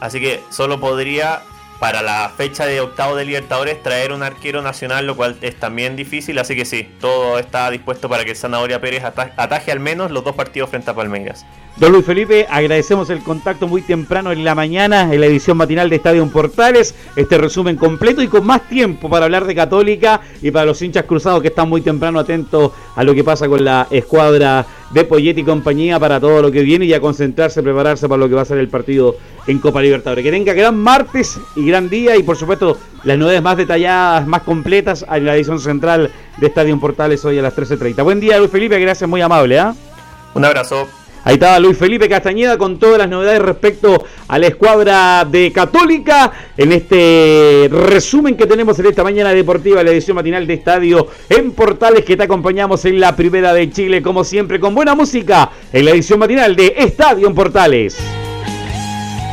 Así 0.00 0.20
que 0.20 0.40
solo 0.50 0.78
podría 0.78 1.42
para 1.78 2.02
la 2.02 2.32
fecha 2.36 2.66
de 2.66 2.80
octavo 2.80 3.14
de 3.14 3.24
Libertadores 3.24 3.82
traer 3.82 4.12
un 4.12 4.22
arquero 4.22 4.62
nacional, 4.62 5.06
lo 5.06 5.16
cual 5.16 5.36
es 5.42 5.54
también 5.56 5.96
difícil, 5.96 6.38
así 6.38 6.56
que 6.56 6.64
sí, 6.64 6.88
todo 7.00 7.38
está 7.38 7.70
dispuesto 7.70 8.08
para 8.08 8.24
que 8.24 8.30
el 8.30 8.36
Zanahoria 8.36 8.80
Pérez 8.80 9.04
ataje 9.04 9.70
al 9.70 9.80
menos 9.80 10.10
los 10.10 10.24
dos 10.24 10.34
partidos 10.34 10.70
frente 10.70 10.90
a 10.90 10.94
Palmeiras. 10.94 11.44
Don 11.78 11.92
Luis 11.92 12.04
Felipe, 12.04 12.44
agradecemos 12.50 13.08
el 13.08 13.22
contacto 13.22 13.68
muy 13.68 13.82
temprano 13.82 14.32
en 14.32 14.42
la 14.42 14.56
mañana 14.56 15.14
en 15.14 15.20
la 15.20 15.26
edición 15.26 15.56
matinal 15.56 15.88
de 15.88 15.94
Estadio 15.94 16.26
Portales. 16.28 16.92
Este 17.14 17.38
resumen 17.38 17.76
completo 17.76 18.20
y 18.20 18.26
con 18.26 18.44
más 18.44 18.68
tiempo 18.68 19.08
para 19.08 19.26
hablar 19.26 19.44
de 19.44 19.54
Católica 19.54 20.20
y 20.42 20.50
para 20.50 20.66
los 20.66 20.82
hinchas 20.82 21.04
cruzados 21.04 21.40
que 21.40 21.48
están 21.48 21.68
muy 21.68 21.80
temprano 21.80 22.18
atentos 22.18 22.72
a 22.96 23.04
lo 23.04 23.14
que 23.14 23.22
pasa 23.22 23.46
con 23.46 23.64
la 23.64 23.86
escuadra 23.92 24.66
de 24.90 25.04
Poyet 25.04 25.36
y 25.38 25.44
compañía 25.44 25.98
para 25.98 26.20
todo 26.20 26.42
lo 26.42 26.50
que 26.50 26.62
viene 26.62 26.86
y 26.86 26.94
a 26.94 27.00
concentrarse, 27.00 27.62
prepararse 27.62 28.08
para 28.08 28.18
lo 28.18 28.28
que 28.28 28.34
va 28.34 28.42
a 28.42 28.46
ser 28.46 28.58
el 28.58 28.68
partido 28.68 29.16
en 29.46 29.58
Copa 29.58 29.82
Libertadores. 29.82 30.24
Que 30.24 30.30
tenga 30.30 30.52
gran 30.52 30.76
martes 30.78 31.38
y 31.56 31.66
gran 31.66 31.88
día 31.88 32.16
y 32.16 32.22
por 32.22 32.36
supuesto 32.36 32.78
las 33.04 33.18
novedades 33.18 33.42
más 33.42 33.56
detalladas, 33.56 34.26
más 34.26 34.42
completas 34.42 35.04
en 35.10 35.24
la 35.24 35.36
edición 35.36 35.60
central 35.60 36.10
de 36.36 36.46
Estadio 36.46 36.78
Portales 36.80 37.24
hoy 37.24 37.38
a 37.38 37.42
las 37.42 37.56
13.30. 37.56 38.02
Buen 38.02 38.20
día 38.20 38.38
Luis 38.38 38.50
Felipe, 38.50 38.78
gracias, 38.78 39.08
muy 39.08 39.20
amable. 39.20 39.58
¿ah? 39.58 39.74
Un 40.34 40.44
abrazo. 40.44 40.88
Ahí 41.24 41.34
estaba 41.34 41.58
Luis 41.58 41.76
Felipe 41.76 42.08
Castañeda 42.08 42.56
con 42.56 42.78
todas 42.78 42.98
las 42.98 43.08
novedades 43.08 43.42
respecto 43.42 44.04
a 44.28 44.38
la 44.38 44.46
escuadra 44.46 45.24
de 45.24 45.52
Católica 45.52 46.32
en 46.56 46.72
este 46.72 47.68
resumen 47.70 48.36
que 48.36 48.46
tenemos 48.46 48.78
en 48.78 48.86
esta 48.86 49.02
mañana 49.02 49.30
deportiva, 49.30 49.82
la 49.82 49.90
edición 49.90 50.14
matinal 50.14 50.46
de 50.46 50.54
Estadio 50.54 51.08
en 51.28 51.52
Portales 51.52 52.04
que 52.04 52.16
te 52.16 52.22
acompañamos 52.22 52.84
en 52.84 53.00
la 53.00 53.16
primera 53.16 53.52
de 53.52 53.70
Chile, 53.70 54.02
como 54.02 54.24
siempre, 54.24 54.60
con 54.60 54.74
buena 54.74 54.94
música 54.94 55.50
en 55.72 55.84
la 55.84 55.90
edición 55.90 56.18
matinal 56.18 56.56
de 56.56 56.74
Estadio 56.76 57.26
en 57.26 57.34
Portales. 57.34 57.98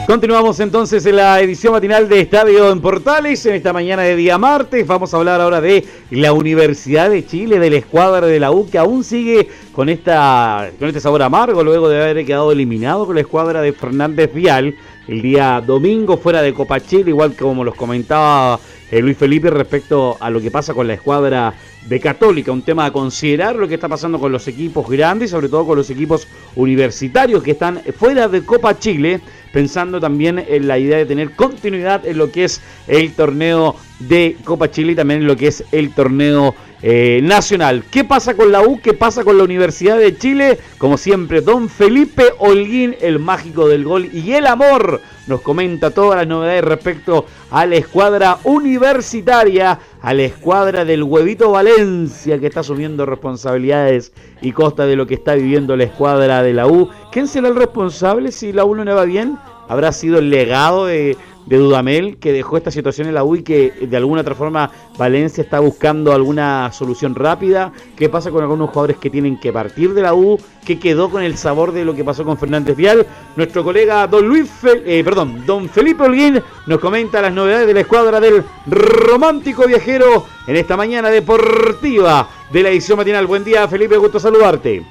Continuamos 0.08 0.60
entonces 0.60 1.04
en 1.08 1.16
la 1.16 1.42
edición 1.42 1.74
matinal 1.74 2.08
de 2.08 2.20
Estadio 2.20 2.72
en 2.72 2.80
Portales 2.80 3.44
en 3.48 3.56
esta 3.56 3.74
mañana 3.74 4.04
de 4.04 4.16
día 4.16 4.38
martes. 4.38 4.86
Vamos 4.86 5.12
a 5.12 5.18
hablar 5.18 5.42
ahora 5.42 5.62
de 5.62 5.84
la 6.12 6.32
Universidad 6.32 7.10
de 7.10 7.26
Chile, 7.26 7.58
de 7.58 7.72
la 7.72 7.78
escuadra 7.78 8.28
de 8.28 8.40
la 8.40 8.52
U 8.52 8.70
que 8.70 8.78
aún 8.78 9.04
sigue 9.04 9.50
con 9.74 9.90
esta 9.90 10.70
con 10.78 10.90
este 10.90 11.00
sabor 11.00 11.24
amargo 11.24 11.64
luego 11.64 11.90
de 11.90 12.04
haber 12.04 12.24
quedado 12.24 12.52
eliminado 12.52 13.08
con 13.08 13.16
la 13.16 13.22
escuadra 13.22 13.62
de 13.62 13.74
Fernández 13.74 14.32
Vial 14.32 14.76
el 15.08 15.24
día 15.24 15.60
domingo 15.66 16.18
fuera 16.18 16.44
de 16.44 16.54
Copa 16.54 16.80
Chile, 16.80 17.10
igual 17.10 17.36
como 17.36 17.64
los 17.64 17.74
comentaba 17.74 18.60
eh, 18.92 19.02
Luis 19.02 19.18
Felipe 19.18 19.50
respecto 19.50 20.18
a 20.20 20.30
lo 20.30 20.40
que 20.40 20.52
pasa 20.52 20.76
con 20.76 20.88
la 20.88 20.94
escuadra 20.94 21.52
de 21.86 22.00
Católica, 22.00 22.51
un 22.51 22.62
tema 22.62 22.86
a 22.86 22.92
considerar 22.92 23.56
lo 23.56 23.68
que 23.68 23.75
está 23.75 23.88
pasando 23.88 24.20
con 24.20 24.32
los 24.32 24.48
equipos 24.48 24.89
grandes, 24.89 25.32
sobre 25.32 25.50
todo 25.50 25.65
con 25.65 25.77
los 25.77 25.89
equipos 25.89 26.27
universitarios 26.56 27.44
que 27.44 27.51
están 27.51 27.82
fuera 27.98 28.27
de 28.27 28.44
Copa 28.44 28.77
Chile 28.77 29.22
pensando 29.56 30.01
también 30.01 30.44
en 30.46 30.68
la 30.68 30.77
idea 30.77 30.98
de 30.98 31.06
tener 31.06 31.32
continuidad 31.32 32.06
en 32.06 32.18
lo 32.18 32.30
que 32.30 32.44
es 32.44 32.60
el 32.88 33.13
torneo 33.13 33.77
de 34.00 34.36
Copa 34.44 34.70
Chile 34.70 34.92
y 34.92 34.96
también 34.96 35.22
en 35.22 35.27
lo 35.27 35.38
que 35.38 35.48
es 35.48 35.63
el 35.72 35.94
torneo 35.94 36.54
eh, 36.82 37.22
nacional. 37.24 37.86
¿Qué 37.89 38.04
pasa 38.04 38.34
con 38.34 38.51
la 38.51 38.63
U? 38.63 38.82
¿Qué 38.82 38.94
pasa 38.94 39.24
con 39.24 39.38
la 39.38 39.46
Universidad 39.46 39.98
de 39.98 40.18
Chile? 40.18 40.60
Como 40.77 40.98
siempre, 40.98 41.39
don 41.39 41.70
Felipe 41.70 42.25
Holguín, 42.38 42.98
el 43.00 43.18
mágico 43.20 43.70
del 43.70 43.86
gol 43.86 44.10
y 44.12 44.34
el 44.34 44.46
amor, 44.46 45.01
nos 45.27 45.41
comenta 45.41 45.91
todas 45.91 46.17
las 46.17 46.27
novedades 46.27 46.63
respecto 46.63 47.25
a 47.51 47.65
la 47.65 47.75
escuadra 47.75 48.38
universitaria, 48.44 49.79
a 50.01 50.13
la 50.13 50.24
escuadra 50.24 50.86
del 50.86 51.03
huevito 51.03 51.51
Valencia, 51.51 52.39
que 52.39 52.48
está 52.48 52.60
asumiendo 52.60 53.05
responsabilidades 53.05 54.13
y 54.41 54.51
costa 54.51 54.86
de 54.86 54.96
lo 54.96 55.08
que 55.08 55.15
está 55.15 55.36
viviendo 55.36 55.75
la 55.75 55.86
escuadra 55.86 56.44
de 56.44 56.53
la 56.53 56.67
U. 56.67 56.89
¿Quién 57.12 57.27
será 57.27 57.48
el 57.48 57.55
responsable 57.55 58.32
si 58.32 58.53
la 58.53 58.65
U 58.65 58.75
no 58.75 58.84
le 58.84 58.94
va 58.94 59.05
bien? 59.05 59.38
¿Habrá 59.67 59.91
sido 59.91 60.20
el 60.20 60.29
legado 60.29 60.86
de, 60.86 61.17
de 61.46 61.58
Dudamel 61.58 62.18
que 62.18 62.32
dejó 62.32 62.58
esta 62.58 62.72
situación 62.72 63.08
en 63.08 63.14
la 63.14 63.24
U 63.24 63.36
y 63.36 63.44
que 63.44 63.72
de 63.90 63.98
alguna 63.98 64.22
otra 64.22 64.36
forma 64.36 64.72
Valencia 64.98 65.44
está 65.44 65.60
buscando 65.60 66.14
alguna 66.14 66.72
solución 66.72 67.16
rápida. 67.16 67.72
¿Qué 67.96 68.10
pasa 68.10 68.32
con 68.32 68.42
algunos 68.42 68.70
jugadores 68.70 68.98
que 68.98 69.10
tienen 69.10 69.40
que 69.40 69.54
partir 69.54 69.94
de 69.94 70.02
la 70.02 70.14
U? 70.14 70.40
¿Qué 70.66 70.80
quedó 70.80 71.10
con 71.10 71.22
el 71.24 71.38
sabor 71.38 71.72
de 71.72 71.86
lo 71.86 71.94
que 71.94 72.04
pasó 72.04 72.24
con 72.24 72.38
Fernández 72.38 72.75
Vial? 72.75 73.06
Nuestro 73.36 73.64
colega 73.64 74.08
Don 74.08 74.28
Luis, 74.28 74.50
eh, 74.64 75.02
perdón, 75.04 75.46
Don 75.46 75.70
Felipe 75.70 76.04
Holguín 76.04 76.42
nos 76.66 76.80
comenta 76.80 77.22
las 77.22 77.34
novedades 77.34 77.68
de 77.68 77.74
la 77.74 77.82
escuadra 77.82 78.20
del 78.20 78.44
romántico 78.66 79.68
viajero 79.68 80.25
en 80.48 80.56
esta 80.56 80.75
mañana 80.75 81.10
deportiva 81.10 82.28
de 82.52 82.64
la 82.64 82.70
edición 82.70 82.98
matinal. 82.98 83.28
Buen 83.28 83.44
día, 83.44 83.68
Felipe, 83.68 83.98
gusto 83.98 84.20
saludarte. 84.20 84.84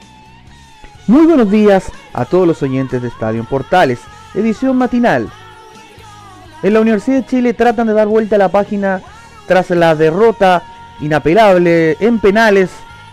Muy 1.07 1.27
buenos 1.27 1.51
días 1.51 1.91
a 2.13 2.25
todos 2.25 2.47
los 2.47 2.63
oyentes 2.63 3.03
de 3.03 3.09
Estadio 3.09 3.45
Portales, 3.45 4.01
edición 4.35 4.79
matinal 4.79 5.31
en 6.65 6.73
la 6.73 6.81
Universidad 6.81 7.19
de 7.19 7.27
Chile 7.27 7.53
tratan 7.53 7.87
de 7.87 7.93
dar 7.93 8.09
vuelta 8.09 8.37
a 8.37 8.39
la 8.39 8.49
página 8.49 9.03
tras 9.47 9.69
la 9.69 9.95
derrota 9.95 10.63
inapelable 11.01 11.99
en 12.01 12.19
penales 12.19 12.71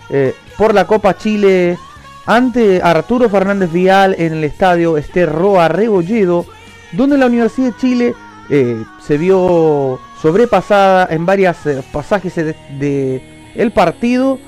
eh, 0.10 0.34
por 0.58 0.74
la 0.74 0.88
Copa 0.88 1.18
Chile 1.18 1.78
ante 2.26 2.82
Arturo 2.82 3.28
Fernández 3.30 3.70
Vial 3.70 4.16
en 4.18 4.34
el 4.34 4.46
estadio 4.46 4.98
Ester 4.98 5.30
Roa 5.30 5.68
Rebolledo, 5.68 6.46
donde 6.94 7.18
la 7.18 7.26
Universidad 7.26 7.74
de 7.74 7.78
Chile 7.78 8.16
eh, 8.50 8.86
se 9.02 9.18
vio 9.18 10.00
sobrepasada 10.22 11.10
en 11.12 11.26
varios 11.26 11.66
eh, 11.66 11.84
pasajes 11.92 12.34
de, 12.36 13.22
el 13.54 13.72
partido 13.74 14.40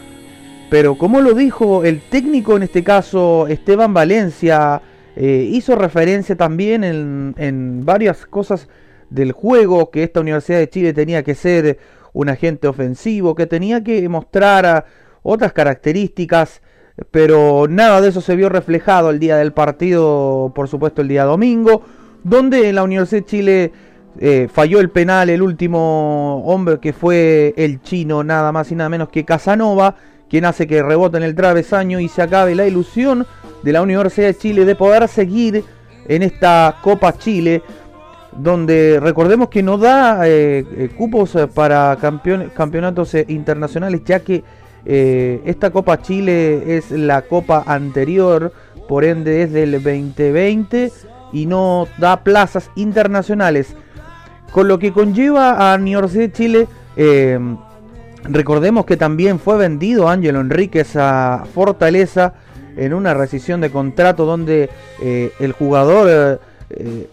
pero 0.69 0.95
como 0.97 1.19
lo 1.19 1.33
dijo 1.33 1.83
el 1.83 1.99
técnico 1.99 2.55
en 2.55 2.63
este 2.63 2.85
caso, 2.85 3.47
Esteban 3.47 3.93
Valencia, 3.93 4.81
hizo 5.15 5.75
referencia 5.75 6.35
también 6.35 6.83
en, 6.83 7.35
en 7.37 7.85
varias 7.85 8.25
cosas 8.25 8.67
del 9.13 9.31
juego, 9.31 9.91
que 9.91 10.03
esta 10.03 10.21
Universidad 10.21 10.57
de 10.57 10.69
Chile 10.69 10.93
tenía 10.93 11.23
que 11.23 11.35
ser 11.35 11.77
un 12.13 12.29
agente 12.29 12.67
ofensivo, 12.67 13.35
que 13.35 13.45
tenía 13.45 13.83
que 13.83 14.07
mostrar 14.09 14.85
otras 15.21 15.53
características, 15.53 16.61
pero 17.11 17.67
nada 17.69 18.01
de 18.01 18.09
eso 18.09 18.21
se 18.21 18.35
vio 18.35 18.49
reflejado 18.49 19.11
el 19.11 19.19
día 19.19 19.37
del 19.37 19.53
partido, 19.53 20.51
por 20.55 20.67
supuesto 20.67 21.01
el 21.01 21.07
día 21.07 21.25
domingo, 21.25 21.83
donde 22.23 22.73
la 22.73 22.83
Universidad 22.83 23.21
de 23.21 23.25
Chile 23.25 23.71
eh, 24.19 24.47
falló 24.51 24.79
el 24.79 24.89
penal 24.89 25.29
el 25.29 25.41
último 25.41 26.43
hombre 26.45 26.79
que 26.79 26.93
fue 26.93 27.53
el 27.55 27.81
chino, 27.81 28.23
nada 28.23 28.51
más 28.51 28.71
y 28.71 28.75
nada 28.75 28.89
menos 28.89 29.09
que 29.09 29.25
Casanova, 29.25 29.95
quien 30.27 30.45
hace 30.45 30.65
que 30.65 30.81
rebote 30.81 31.17
en 31.17 31.23
el 31.23 31.35
travesaño 31.35 31.99
y 31.99 32.07
se 32.07 32.23
acabe 32.23 32.55
la 32.55 32.67
ilusión 32.67 33.27
de 33.61 33.71
la 33.71 33.83
Universidad 33.83 34.27
de 34.27 34.37
Chile 34.37 34.65
de 34.65 34.75
poder 34.75 35.07
seguir 35.07 35.63
en 36.07 36.23
esta 36.23 36.77
Copa 36.81 37.17
Chile, 37.17 37.61
donde 38.37 38.99
recordemos 39.01 39.49
que 39.49 39.63
no 39.63 39.77
da 39.77 40.27
eh, 40.27 40.65
eh, 40.75 40.89
cupos 40.97 41.37
para 41.53 41.97
campeonatos 41.97 43.15
internacionales, 43.27 44.01
ya 44.05 44.19
que 44.19 44.43
esta 44.85 45.69
Copa 45.69 46.01
Chile 46.01 46.75
es 46.75 46.91
la 46.91 47.21
Copa 47.21 47.63
anterior, 47.65 48.51
por 48.87 49.05
ende 49.05 49.43
es 49.43 49.53
del 49.53 49.71
2020 49.71 50.91
y 51.31 51.45
no 51.45 51.87
da 51.97 52.23
plazas 52.23 52.69
internacionales. 52.75 53.75
Con 54.51 54.67
lo 54.67 54.77
que 54.77 54.93
conlleva 54.93 55.73
a 55.73 55.75
Universidad 55.75 56.25
de 56.25 56.31
Chile, 56.31 56.67
eh, 56.95 57.39
recordemos 58.23 58.85
que 58.85 58.97
también 58.97 59.39
fue 59.39 59.57
vendido 59.57 60.07
Ángelo 60.07 60.41
Enríquez 60.41 60.95
a 60.95 61.45
Fortaleza 61.53 62.35
en 62.77 62.93
una 62.93 63.13
rescisión 63.13 63.61
de 63.61 63.71
contrato 63.71 64.25
donde 64.25 64.69
eh, 65.01 65.31
el 65.39 65.53
jugador 65.53 66.39
eh, 66.75 67.07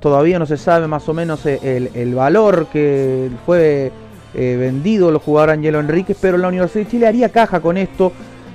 todavía 0.00 0.38
no 0.38 0.46
se 0.46 0.56
sabe 0.56 0.86
más 0.86 1.08
o 1.08 1.14
menos 1.14 1.44
el, 1.46 2.14
valor 2.14 2.66
que 2.72 3.30
fue 3.44 3.92
vendido 4.34 5.08
el 5.08 5.16
jugador 5.16 5.50
Ángelo 5.50 5.80
Enríquez, 5.80 6.18
pero 6.20 6.36
la 6.36 6.48
Universidad 6.48 6.84
de 6.84 6.90
Chile 6.90 7.06
haría 7.06 7.30
caja 7.30 7.60
con 7.60 7.76
esto 7.76 8.12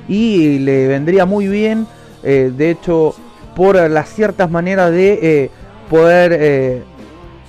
y 0.08 0.60
le 0.60 0.88
vendría 0.88 1.26
muy 1.26 1.48
bien, 1.48 1.88
de 2.22 2.70
hecho, 2.70 3.16
por 3.56 3.76
las 3.90 4.10
ciertas 4.10 4.52
maneras 4.52 4.92
de 4.92 5.50
poder 5.90 6.84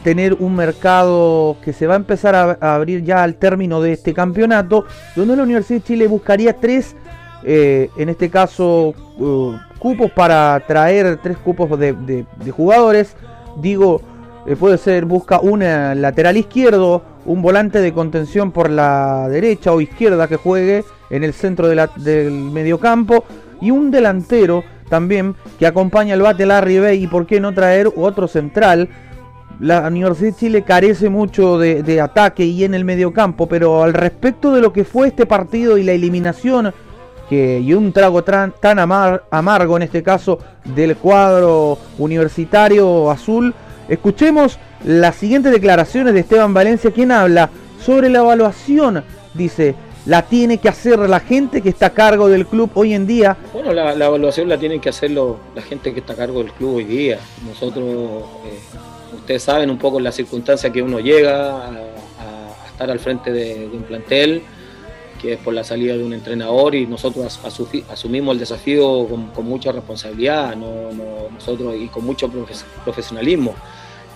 tener 0.03 0.35
un 0.35 0.55
mercado 0.55 1.57
que 1.65 1.73
se 1.73 1.87
va 1.87 1.95
a 1.95 1.97
empezar 1.97 2.35
a, 2.35 2.75
abrir 2.75 3.05
ya 3.05 3.23
al 3.23 3.37
término 3.37 3.81
de 3.81 3.93
este 3.93 4.13
campeonato, 4.13 4.85
donde 5.15 5.37
la 5.37 5.43
Universidad 5.45 5.81
de 5.81 5.87
Chile 5.87 6.07
buscaría 6.07 6.55
tres, 6.55 6.97
eh, 7.45 7.91
en 7.97 8.09
este 8.09 8.31
caso, 8.31 8.95
uh, 9.19 9.53
cupos 9.79 10.11
para 10.11 10.63
traer 10.67 11.19
tres 11.23 11.37
cupos 11.39 11.79
de, 11.79 12.25
jugadores. 12.51 13.17
Digo, 13.61 14.01
eh, 14.47 14.57
puede 14.57 14.79
ser, 14.79 15.05
busca 15.05 15.41
un 15.41 15.61
lateral 15.61 16.37
izquierdo, 16.37 17.03
un 17.25 17.43
volante 17.43 17.81
de 17.81 17.93
contención 17.93 18.53
por 18.53 18.71
la 18.71 19.29
derecha 19.29 19.73
o 19.73 19.81
izquierda 19.81 20.29
que 20.29 20.37
juegue 20.37 20.85
en 21.11 21.25
el 21.25 21.33
centro 21.33 21.69
de 21.69 21.75
la, 21.75 21.91
del 21.97 22.33
mediocampo 22.33 23.25
y 23.61 23.71
un 23.71 23.91
delantero 23.91 24.65
también 24.89 25.37
que 25.59 25.67
acompaña 25.67 26.15
al 26.15 26.23
bate 26.23 26.47
Larry 26.47 26.79
Bay 26.79 27.05
y 27.05 27.07
por 27.07 27.27
qué 27.27 27.41
no 27.41 27.55
traer 27.55 27.91
otro 27.97 28.27
central 28.29 28.89
la 29.63 29.87
Universidad 29.87 30.31
de 30.31 30.37
Chile 30.37 30.63
carece 30.63 31.09
mucho 31.09 31.57
de, 31.57 32.01
ataque 32.01 32.45
y 32.45 32.65
en 32.65 32.75
el 32.75 32.85
mediocampo, 32.85 33.47
pero 33.49 33.85
al 33.85 33.95
respecto 33.95 34.53
de 34.53 34.61
lo 34.61 34.73
que 34.73 34.85
fue 34.85 35.07
este 35.07 35.25
partido 35.25 35.79
y 35.79 35.85
la 35.85 35.93
eliminación 35.93 36.75
y 37.33 37.73
un 37.75 37.93
trago 37.93 38.23
tan, 38.23 38.55
amargo 38.79 39.77
en 39.77 39.83
este 39.83 40.03
caso 40.03 40.39
del 40.65 40.97
cuadro 40.97 41.79
universitario 41.99 43.11
azul, 43.11 43.55
escuchemos 43.89 44.59
las 44.85 45.17
siguientes 45.17 45.53
declaraciones 45.53 46.15
de 46.15 46.21
Esteban 46.21 46.53
Valencia, 46.55 46.91
quien 46.91 47.13
habla 47.13 47.51
sobre 47.85 48.09
la 48.09 48.21
evaluación, 48.21 49.03
dice, 49.35 49.75
la 50.07 50.23
tiene 50.23 50.59
que 50.59 50.69
hacer 50.69 50.99
la 50.99 51.21
gente 51.21 51.63
que 51.63 51.69
está 51.69 51.87
a 51.87 51.91
cargo 51.91 52.29
del 52.29 52.47
club 52.47 52.71
hoy 52.75 52.93
en 52.95 53.07
día. 53.07 53.37
Bueno, 53.53 53.73
la, 53.73 53.93
evaluación 53.93 54.49
la 54.49 54.59
tienen 54.59 54.81
que 54.81 54.89
hacer 54.89 55.11
la 55.11 55.63
gente 55.63 55.93
que 55.93 56.01
está 56.01 56.15
a 56.15 56.17
cargo 56.17 56.43
del 56.43 56.53
club 56.53 56.77
hoy 56.77 56.85
día. 56.85 57.19
Nosotros... 57.47 57.85
Eh, 57.85 58.79
ustedes 59.23 59.43
saben 59.43 59.71
un 59.71 59.79
poco 59.79 60.01
la 60.01 60.11
circunstancia 60.11 60.71
que 60.71 60.83
uno 60.83 60.99
llega 60.99 61.69
a, 61.69 61.71
estar 62.71 62.91
al 62.91 62.99
frente 62.99 63.31
de, 63.33 63.69
un 63.73 63.83
plantel, 63.83 64.43
que 65.23 65.35
es 65.35 65.39
por 65.39 65.55
la 65.55 65.63
salida 65.63 65.97
de 65.97 66.03
un 66.03 66.13
entrenador 66.13 66.75
y 66.75 66.85
nosotros 66.85 67.39
asumimos 67.89 68.33
el 68.33 68.41
desafío 68.41 69.07
con, 69.33 69.47
mucha 69.47 69.71
responsabilidad 69.71 70.57
nosotros 70.57 71.77
y 71.79 71.87
con 71.87 72.05
mucho 72.05 72.29
profesionalismo. 72.85 73.55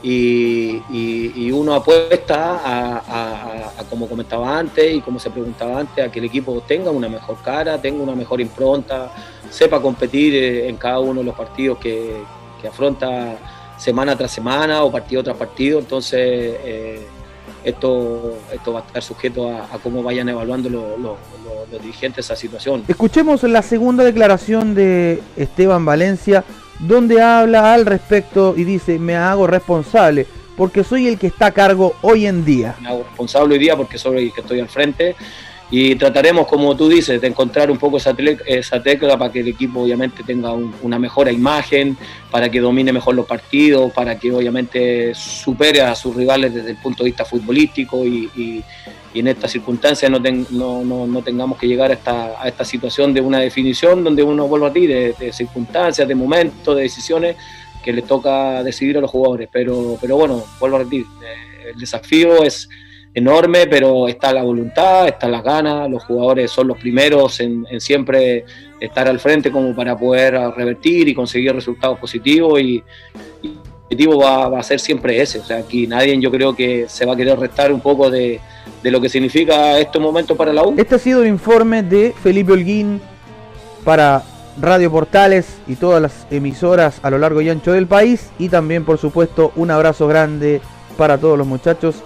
Y, 0.02 1.50
uno 1.52 1.74
apuesta 1.74 2.60
a, 2.64 3.84
como 3.88 4.08
comentaba 4.08 4.58
antes 4.58 4.94
y 4.94 5.00
como 5.00 5.18
se 5.20 5.30
preguntaba 5.30 5.80
antes, 5.80 6.04
a 6.04 6.10
que 6.10 6.18
el 6.18 6.26
equipo 6.26 6.60
tenga 6.66 6.90
una 6.90 7.08
mejor 7.08 7.38
cara, 7.42 7.80
tenga 7.80 8.02
una 8.02 8.14
mejor 8.14 8.40
impronta, 8.40 9.12
sepa 9.48 9.80
competir 9.80 10.34
eh, 10.34 10.68
en 10.68 10.76
cada 10.76 10.98
uno 10.98 11.20
de 11.20 11.26
los 11.26 11.34
partidos 11.34 11.78
que, 11.78 12.20
que 12.60 12.68
afronta 12.68 13.38
semana 13.78 14.16
tras 14.16 14.32
semana 14.32 14.82
o 14.82 14.90
partido 14.90 15.22
tras 15.22 15.36
partido, 15.36 15.78
entonces 15.78 16.20
eh, 16.20 17.06
esto, 17.66 18.38
esto 18.52 18.72
va 18.72 18.80
a 18.80 18.82
estar 18.84 19.02
sujeto 19.02 19.50
a, 19.50 19.66
cómo 19.82 20.02
vayan 20.02 20.28
evaluando 20.28 20.68
los 20.70 21.82
dirigentes 21.82 22.24
esa 22.24 22.36
situación. 22.36 22.84
Escuchemos 22.86 23.42
la 23.42 23.60
segunda 23.60 24.04
declaración 24.04 24.74
de 24.74 25.20
Esteban 25.36 25.84
Valencia, 25.84 26.44
donde 26.78 27.20
habla 27.20 27.74
al 27.74 27.84
respecto 27.84 28.54
y 28.56 28.62
dice, 28.62 29.00
me 29.00 29.16
hago 29.16 29.48
responsable 29.48 30.26
porque 30.56 30.84
soy 30.84 31.08
el 31.08 31.18
que 31.18 31.26
está 31.26 31.46
a 31.46 31.50
cargo 31.50 31.94
hoy 32.02 32.26
en 32.26 32.44
día. 32.44 32.76
Me 32.80 32.88
hago 32.88 33.02
responsable 33.02 33.54
hoy 33.54 33.60
día 33.60 33.76
porque 33.76 33.98
soy 33.98 34.26
el 34.28 34.32
que 34.32 34.42
estoy 34.42 34.60
al 34.60 34.68
frente 34.68 35.16
y 35.70 35.96
trataremos, 35.96 36.46
como 36.46 36.76
tú 36.76 36.88
dices, 36.88 37.20
de 37.20 37.26
encontrar 37.26 37.70
un 37.70 37.78
poco 37.78 37.96
esa, 37.96 38.14
tecla 38.14 39.18
para 39.18 39.32
que 39.32 39.40
el 39.40 39.48
equipo 39.48 39.80
obviamente 39.80 40.22
tenga 40.22 40.52
una 40.52 40.98
mejor 40.98 41.30
imagen, 41.30 41.96
para 42.30 42.48
que 42.48 42.60
domine 42.60 42.92
mejor 42.92 43.16
los 43.16 43.26
partidos, 43.26 43.92
para 43.92 44.16
que 44.16 44.30
obviamente 44.30 45.12
supere 45.14 45.80
a 45.80 45.94
sus 45.96 46.14
rivales 46.14 46.54
desde 46.54 46.70
el 46.70 46.76
punto 46.76 47.02
de 47.02 47.10
vista 47.10 47.24
futbolístico 47.24 48.04
y, 48.04 48.62
en 49.14 49.28
esta 49.28 49.48
circunstancia 49.48 50.10
no, 50.10 50.20
no, 50.20 51.22
tengamos 51.22 51.56
que 51.56 51.66
llegar 51.66 51.90
a 51.90 51.94
esta, 51.94 52.38
a 52.38 52.48
esta 52.48 52.66
situación 52.66 53.14
de 53.14 53.22
una 53.22 53.38
definición 53.38 54.04
donde 54.04 54.22
uno 54.22 54.46
vuelve 54.46 54.66
a 54.66 54.72
ti, 54.74 54.86
de, 54.86 55.14
de 55.18 55.32
circunstancias, 55.32 56.06
de 56.06 56.14
momentos, 56.14 56.76
de 56.76 56.82
decisiones 56.82 57.36
que 57.82 57.94
le 57.94 58.02
toca 58.02 58.62
decidir 58.62 58.98
a 58.98 59.00
los 59.00 59.10
jugadores. 59.10 59.48
Pero, 59.50 59.96
pero 60.00 60.16
bueno, 60.16 60.44
vuelvo 60.60 60.76
a 60.76 60.78
repetir, 60.80 61.06
eh, 61.22 61.70
el 61.72 61.78
desafío 61.78 62.42
es 62.42 62.68
enorme, 63.16 63.66
pero 63.66 64.08
está 64.08 64.30
la 64.30 64.42
voluntad, 64.42 65.08
está 65.08 65.26
las 65.26 65.42
ganas, 65.42 65.88
los 65.88 66.04
jugadores 66.04 66.50
son 66.50 66.68
los 66.68 66.76
primeros 66.76 67.40
en, 67.40 67.64
siempre 67.80 68.44
estar 68.78 69.08
al 69.08 69.18
frente 69.18 69.50
como 69.50 69.74
para 69.74 69.96
poder 69.96 70.34
revertir 70.54 71.08
y 71.08 71.14
conseguir 71.14 71.54
resultados 71.54 71.98
positivos 71.98 72.60
y, 72.60 72.84
el 73.42 73.56
objetivo 73.84 74.18
va, 74.18 74.58
a 74.58 74.62
ser 74.62 74.80
siempre 74.80 75.22
ese. 75.22 75.38
O 75.38 75.44
sea, 75.44 75.58
aquí 75.58 75.86
nadie 75.86 76.18
yo 76.20 76.30
creo 76.30 76.54
que 76.54 76.86
se 76.88 77.06
va 77.06 77.14
a 77.14 77.16
querer 77.16 77.38
restar 77.38 77.72
un 77.72 77.80
poco 77.80 78.10
de, 78.10 78.38
lo 78.82 79.00
que 79.00 79.08
significa 79.08 79.78
este 79.78 79.98
momento 79.98 80.36
para 80.36 80.52
la 80.52 80.64
U. 80.64 80.74
Este 80.76 80.96
ha 80.96 80.98
sido 80.98 81.22
el 81.22 81.28
informe 81.28 81.82
de 81.82 82.12
Felipe 82.22 82.52
Holguín 82.52 83.00
para 83.82 84.24
Radio 84.60 84.90
Portales 84.90 85.56
y 85.66 85.76
todas 85.76 86.02
las 86.02 86.26
emisoras 86.30 87.00
a 87.02 87.08
lo 87.08 87.18
largo 87.18 87.40
y 87.40 87.48
ancho 87.48 87.72
del 87.72 87.86
país 87.86 88.30
y 88.38 88.48
también 88.48 88.84
por 88.84 88.98
supuesto 88.98 89.52
un 89.56 89.70
abrazo 89.70 90.06
grande 90.06 90.60
para 90.96 91.18
todos 91.18 91.38
los 91.38 91.46
muchachos 91.46 92.02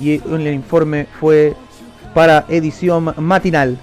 y 0.00 0.20
el 0.26 0.46
informe 0.48 1.06
fue 1.18 1.54
para 2.14 2.44
edición 2.48 3.14
matinal. 3.18 3.78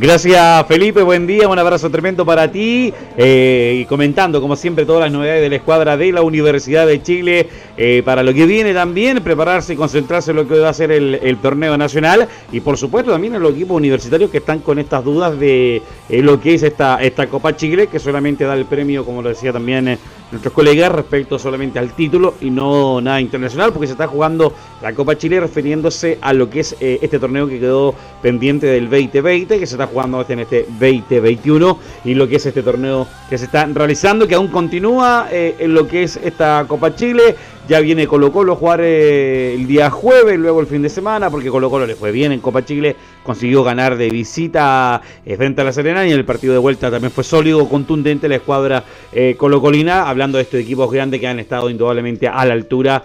Gracias 0.00 0.66
Felipe, 0.66 1.02
buen 1.02 1.26
día, 1.26 1.46
un 1.46 1.58
abrazo 1.58 1.90
tremendo 1.90 2.24
para 2.24 2.50
ti. 2.50 2.90
Eh, 3.18 3.80
y 3.82 3.84
comentando 3.84 4.40
como 4.40 4.56
siempre 4.56 4.86
todas 4.86 5.02
las 5.02 5.12
novedades 5.12 5.42
de 5.42 5.50
la 5.50 5.56
escuadra 5.56 5.98
de 5.98 6.10
la 6.10 6.22
Universidad 6.22 6.86
de 6.86 7.02
Chile 7.02 7.46
eh, 7.76 8.00
para 8.02 8.22
lo 8.22 8.32
que 8.32 8.46
viene 8.46 8.72
también, 8.72 9.22
prepararse 9.22 9.74
y 9.74 9.76
concentrarse 9.76 10.30
en 10.30 10.38
lo 10.38 10.48
que 10.48 10.58
va 10.58 10.70
a 10.70 10.72
ser 10.72 10.90
el, 10.90 11.36
torneo 11.42 11.76
nacional 11.76 12.26
y 12.50 12.60
por 12.60 12.78
supuesto 12.78 13.12
también 13.12 13.34
en 13.34 13.42
los 13.42 13.52
equipos 13.52 13.76
universitarios 13.76 14.30
que 14.30 14.38
están 14.38 14.60
con 14.60 14.78
estas 14.78 15.04
dudas 15.04 15.38
de 15.38 15.82
eh, 16.08 16.22
lo 16.22 16.40
que 16.40 16.54
es 16.54 16.62
esta, 16.62 16.96
esta 17.02 17.26
Copa 17.26 17.54
Chile 17.54 17.88
que 17.88 17.98
solamente 17.98 18.44
da 18.44 18.54
el 18.54 18.64
premio, 18.64 19.04
como 19.04 19.20
lo 19.20 19.28
decía 19.28 19.52
también 19.52 19.98
nuestros 20.30 20.54
colegas, 20.54 20.92
respecto 20.92 21.38
solamente 21.38 21.78
al 21.78 21.92
título 21.92 22.36
y 22.40 22.48
no 22.48 23.02
nada 23.02 23.20
internacional 23.20 23.70
porque 23.70 23.88
se 23.88 23.92
está 23.92 24.06
jugando 24.06 24.54
la 24.80 24.94
Copa 24.94 25.18
Chile 25.18 25.40
refiriéndose 25.40 26.16
a 26.22 26.32
lo 26.32 26.48
que 26.48 26.60
es 26.60 26.74
este 26.80 27.18
torneo 27.18 27.46
que 27.46 27.60
quedó 27.60 27.94
pendiente 28.22 28.66
del 28.66 28.88
2020 28.88 29.58
que 29.58 29.66
se 29.66 29.74
está 29.74 29.89
jugando 29.90 30.24
en 30.28 30.40
este 30.40 30.66
2021 30.68 31.78
y 32.04 32.14
lo 32.14 32.28
que 32.28 32.36
es 32.36 32.46
este 32.46 32.62
torneo 32.62 33.06
que 33.28 33.38
se 33.38 33.44
está 33.46 33.66
realizando, 33.66 34.26
que 34.26 34.34
aún 34.34 34.48
continúa 34.48 35.28
eh, 35.30 35.56
en 35.58 35.74
lo 35.74 35.86
que 35.86 36.02
es 36.02 36.16
esta 36.22 36.64
Copa 36.66 36.94
Chile. 36.94 37.36
Ya 37.70 37.78
viene 37.78 38.08
Colo 38.08 38.32
Colo 38.32 38.54
a 38.54 38.56
jugar 38.56 38.80
eh, 38.82 39.54
el 39.54 39.68
día 39.68 39.90
jueves, 39.90 40.36
luego 40.36 40.58
el 40.58 40.66
fin 40.66 40.82
de 40.82 40.88
semana, 40.88 41.30
porque 41.30 41.50
Colo 41.50 41.70
Colo 41.70 41.86
le 41.86 41.94
fue 41.94 42.10
bien 42.10 42.32
en 42.32 42.40
Copa 42.40 42.64
Chile, 42.64 42.96
consiguió 43.22 43.62
ganar 43.62 43.96
de 43.96 44.10
visita 44.10 45.00
eh, 45.24 45.36
frente 45.36 45.60
a 45.60 45.64
la 45.64 45.72
Serena 45.72 46.04
y 46.04 46.10
en 46.10 46.18
el 46.18 46.24
partido 46.24 46.52
de 46.52 46.58
vuelta 46.58 46.90
también 46.90 47.12
fue 47.12 47.22
sólido, 47.22 47.68
contundente 47.68 48.28
la 48.28 48.34
escuadra 48.34 48.82
eh, 49.12 49.36
Colo 49.38 49.60
Colina, 49.60 50.08
hablando 50.08 50.38
de 50.38 50.42
estos 50.42 50.58
equipos 50.58 50.90
grandes 50.90 51.20
que 51.20 51.28
han 51.28 51.38
estado 51.38 51.70
indudablemente 51.70 52.26
a 52.26 52.44
la 52.44 52.54
altura, 52.54 53.04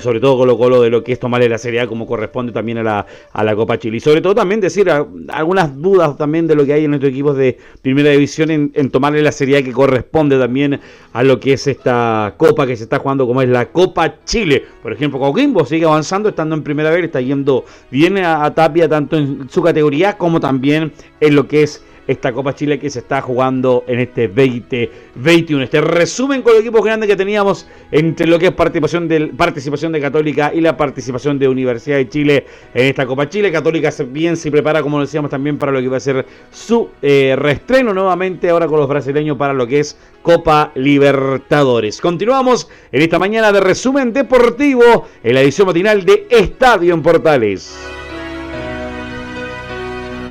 sobre 0.00 0.18
todo 0.18 0.36
Colo 0.36 0.58
Colo 0.58 0.82
de 0.82 0.90
lo 0.90 1.04
que 1.04 1.12
es 1.12 1.20
tomarle 1.20 1.48
la 1.48 1.58
Serie 1.58 1.82
A 1.82 1.86
como 1.86 2.04
corresponde 2.04 2.50
también 2.50 2.78
a 2.78 2.82
la, 2.82 3.06
a 3.32 3.44
la 3.44 3.54
Copa 3.54 3.78
Chile. 3.78 3.98
Y 3.98 4.00
sobre 4.00 4.20
todo 4.20 4.34
también 4.34 4.60
decir 4.60 4.90
algunas 5.28 5.80
dudas 5.80 6.16
también 6.16 6.48
de 6.48 6.56
lo 6.56 6.66
que 6.66 6.72
hay 6.72 6.86
en 6.86 6.90
nuestros 6.90 7.12
equipos 7.12 7.36
de 7.36 7.56
primera 7.82 8.10
división 8.10 8.50
en, 8.50 8.72
en 8.74 8.90
tomarle 8.90 9.22
la 9.22 9.30
Serie 9.30 9.58
A 9.58 9.62
que 9.62 9.70
corresponde 9.70 10.40
también 10.40 10.80
a 11.12 11.22
lo 11.22 11.38
que 11.38 11.52
es 11.52 11.68
esta 11.68 12.34
Copa 12.36 12.66
que 12.66 12.74
se 12.74 12.82
está 12.82 12.98
jugando 12.98 13.28
como 13.28 13.42
es 13.42 13.48
la 13.48 13.66
Copa 13.66 13.91
Chile. 14.24 14.64
Por 14.82 14.92
ejemplo, 14.92 15.18
Coquimbo 15.18 15.64
sigue 15.64 15.84
avanzando, 15.84 16.28
estando 16.28 16.54
en 16.54 16.62
primera 16.62 16.90
vez, 16.90 17.04
está 17.04 17.20
yendo 17.20 17.64
bien 17.90 18.18
a, 18.18 18.52
Tapia 18.54 18.88
tanto 18.88 19.16
en 19.16 19.48
su 19.48 19.62
categoría 19.62 20.16
como 20.16 20.40
también 20.40 20.92
en 21.20 21.34
lo 21.34 21.48
que 21.48 21.62
es 21.62 21.84
esta 22.06 22.32
Copa 22.32 22.54
Chile 22.54 22.78
que 22.78 22.90
se 22.90 23.00
está 23.00 23.20
jugando 23.20 23.84
en 23.86 24.00
este 24.00 24.28
2021. 24.28 25.64
Este 25.64 25.80
resumen 25.80 26.42
con 26.42 26.52
los 26.52 26.62
equipos 26.62 26.84
grandes 26.84 27.08
que 27.08 27.16
teníamos 27.16 27.66
entre 27.90 28.26
lo 28.26 28.38
que 28.38 28.46
es 28.46 28.52
participación 28.52 29.08
de, 29.08 29.28
participación 29.28 29.92
de 29.92 30.00
Católica 30.00 30.52
y 30.54 30.60
la 30.60 30.76
participación 30.76 31.38
de 31.38 31.48
Universidad 31.48 31.96
de 31.96 32.08
Chile 32.08 32.46
en 32.74 32.86
esta 32.86 33.06
Copa 33.06 33.28
Chile. 33.28 33.52
Católica 33.52 33.90
bien 34.08 34.36
se 34.36 34.50
prepara, 34.50 34.82
como 34.82 35.00
decíamos, 35.00 35.30
también 35.30 35.58
para 35.58 35.72
lo 35.72 35.80
que 35.80 35.88
va 35.88 35.96
a 35.96 36.00
ser 36.00 36.26
su 36.50 36.90
eh, 37.00 37.34
reestreno 37.38 37.94
nuevamente 37.94 38.50
ahora 38.50 38.66
con 38.66 38.80
los 38.80 38.88
brasileños 38.88 39.36
para 39.36 39.52
lo 39.52 39.66
que 39.66 39.80
es 39.80 39.96
Copa 40.22 40.72
Libertadores. 40.74 42.00
Continuamos 42.00 42.68
en 42.90 43.02
esta 43.02 43.18
mañana 43.18 43.52
de 43.52 43.60
resumen 43.60 44.12
deportivo 44.12 45.06
en 45.22 45.34
la 45.34 45.40
edición 45.42 45.66
matinal 45.66 46.04
de 46.04 46.26
Estadio 46.30 46.94
en 46.94 47.02
Portales. 47.02 48.01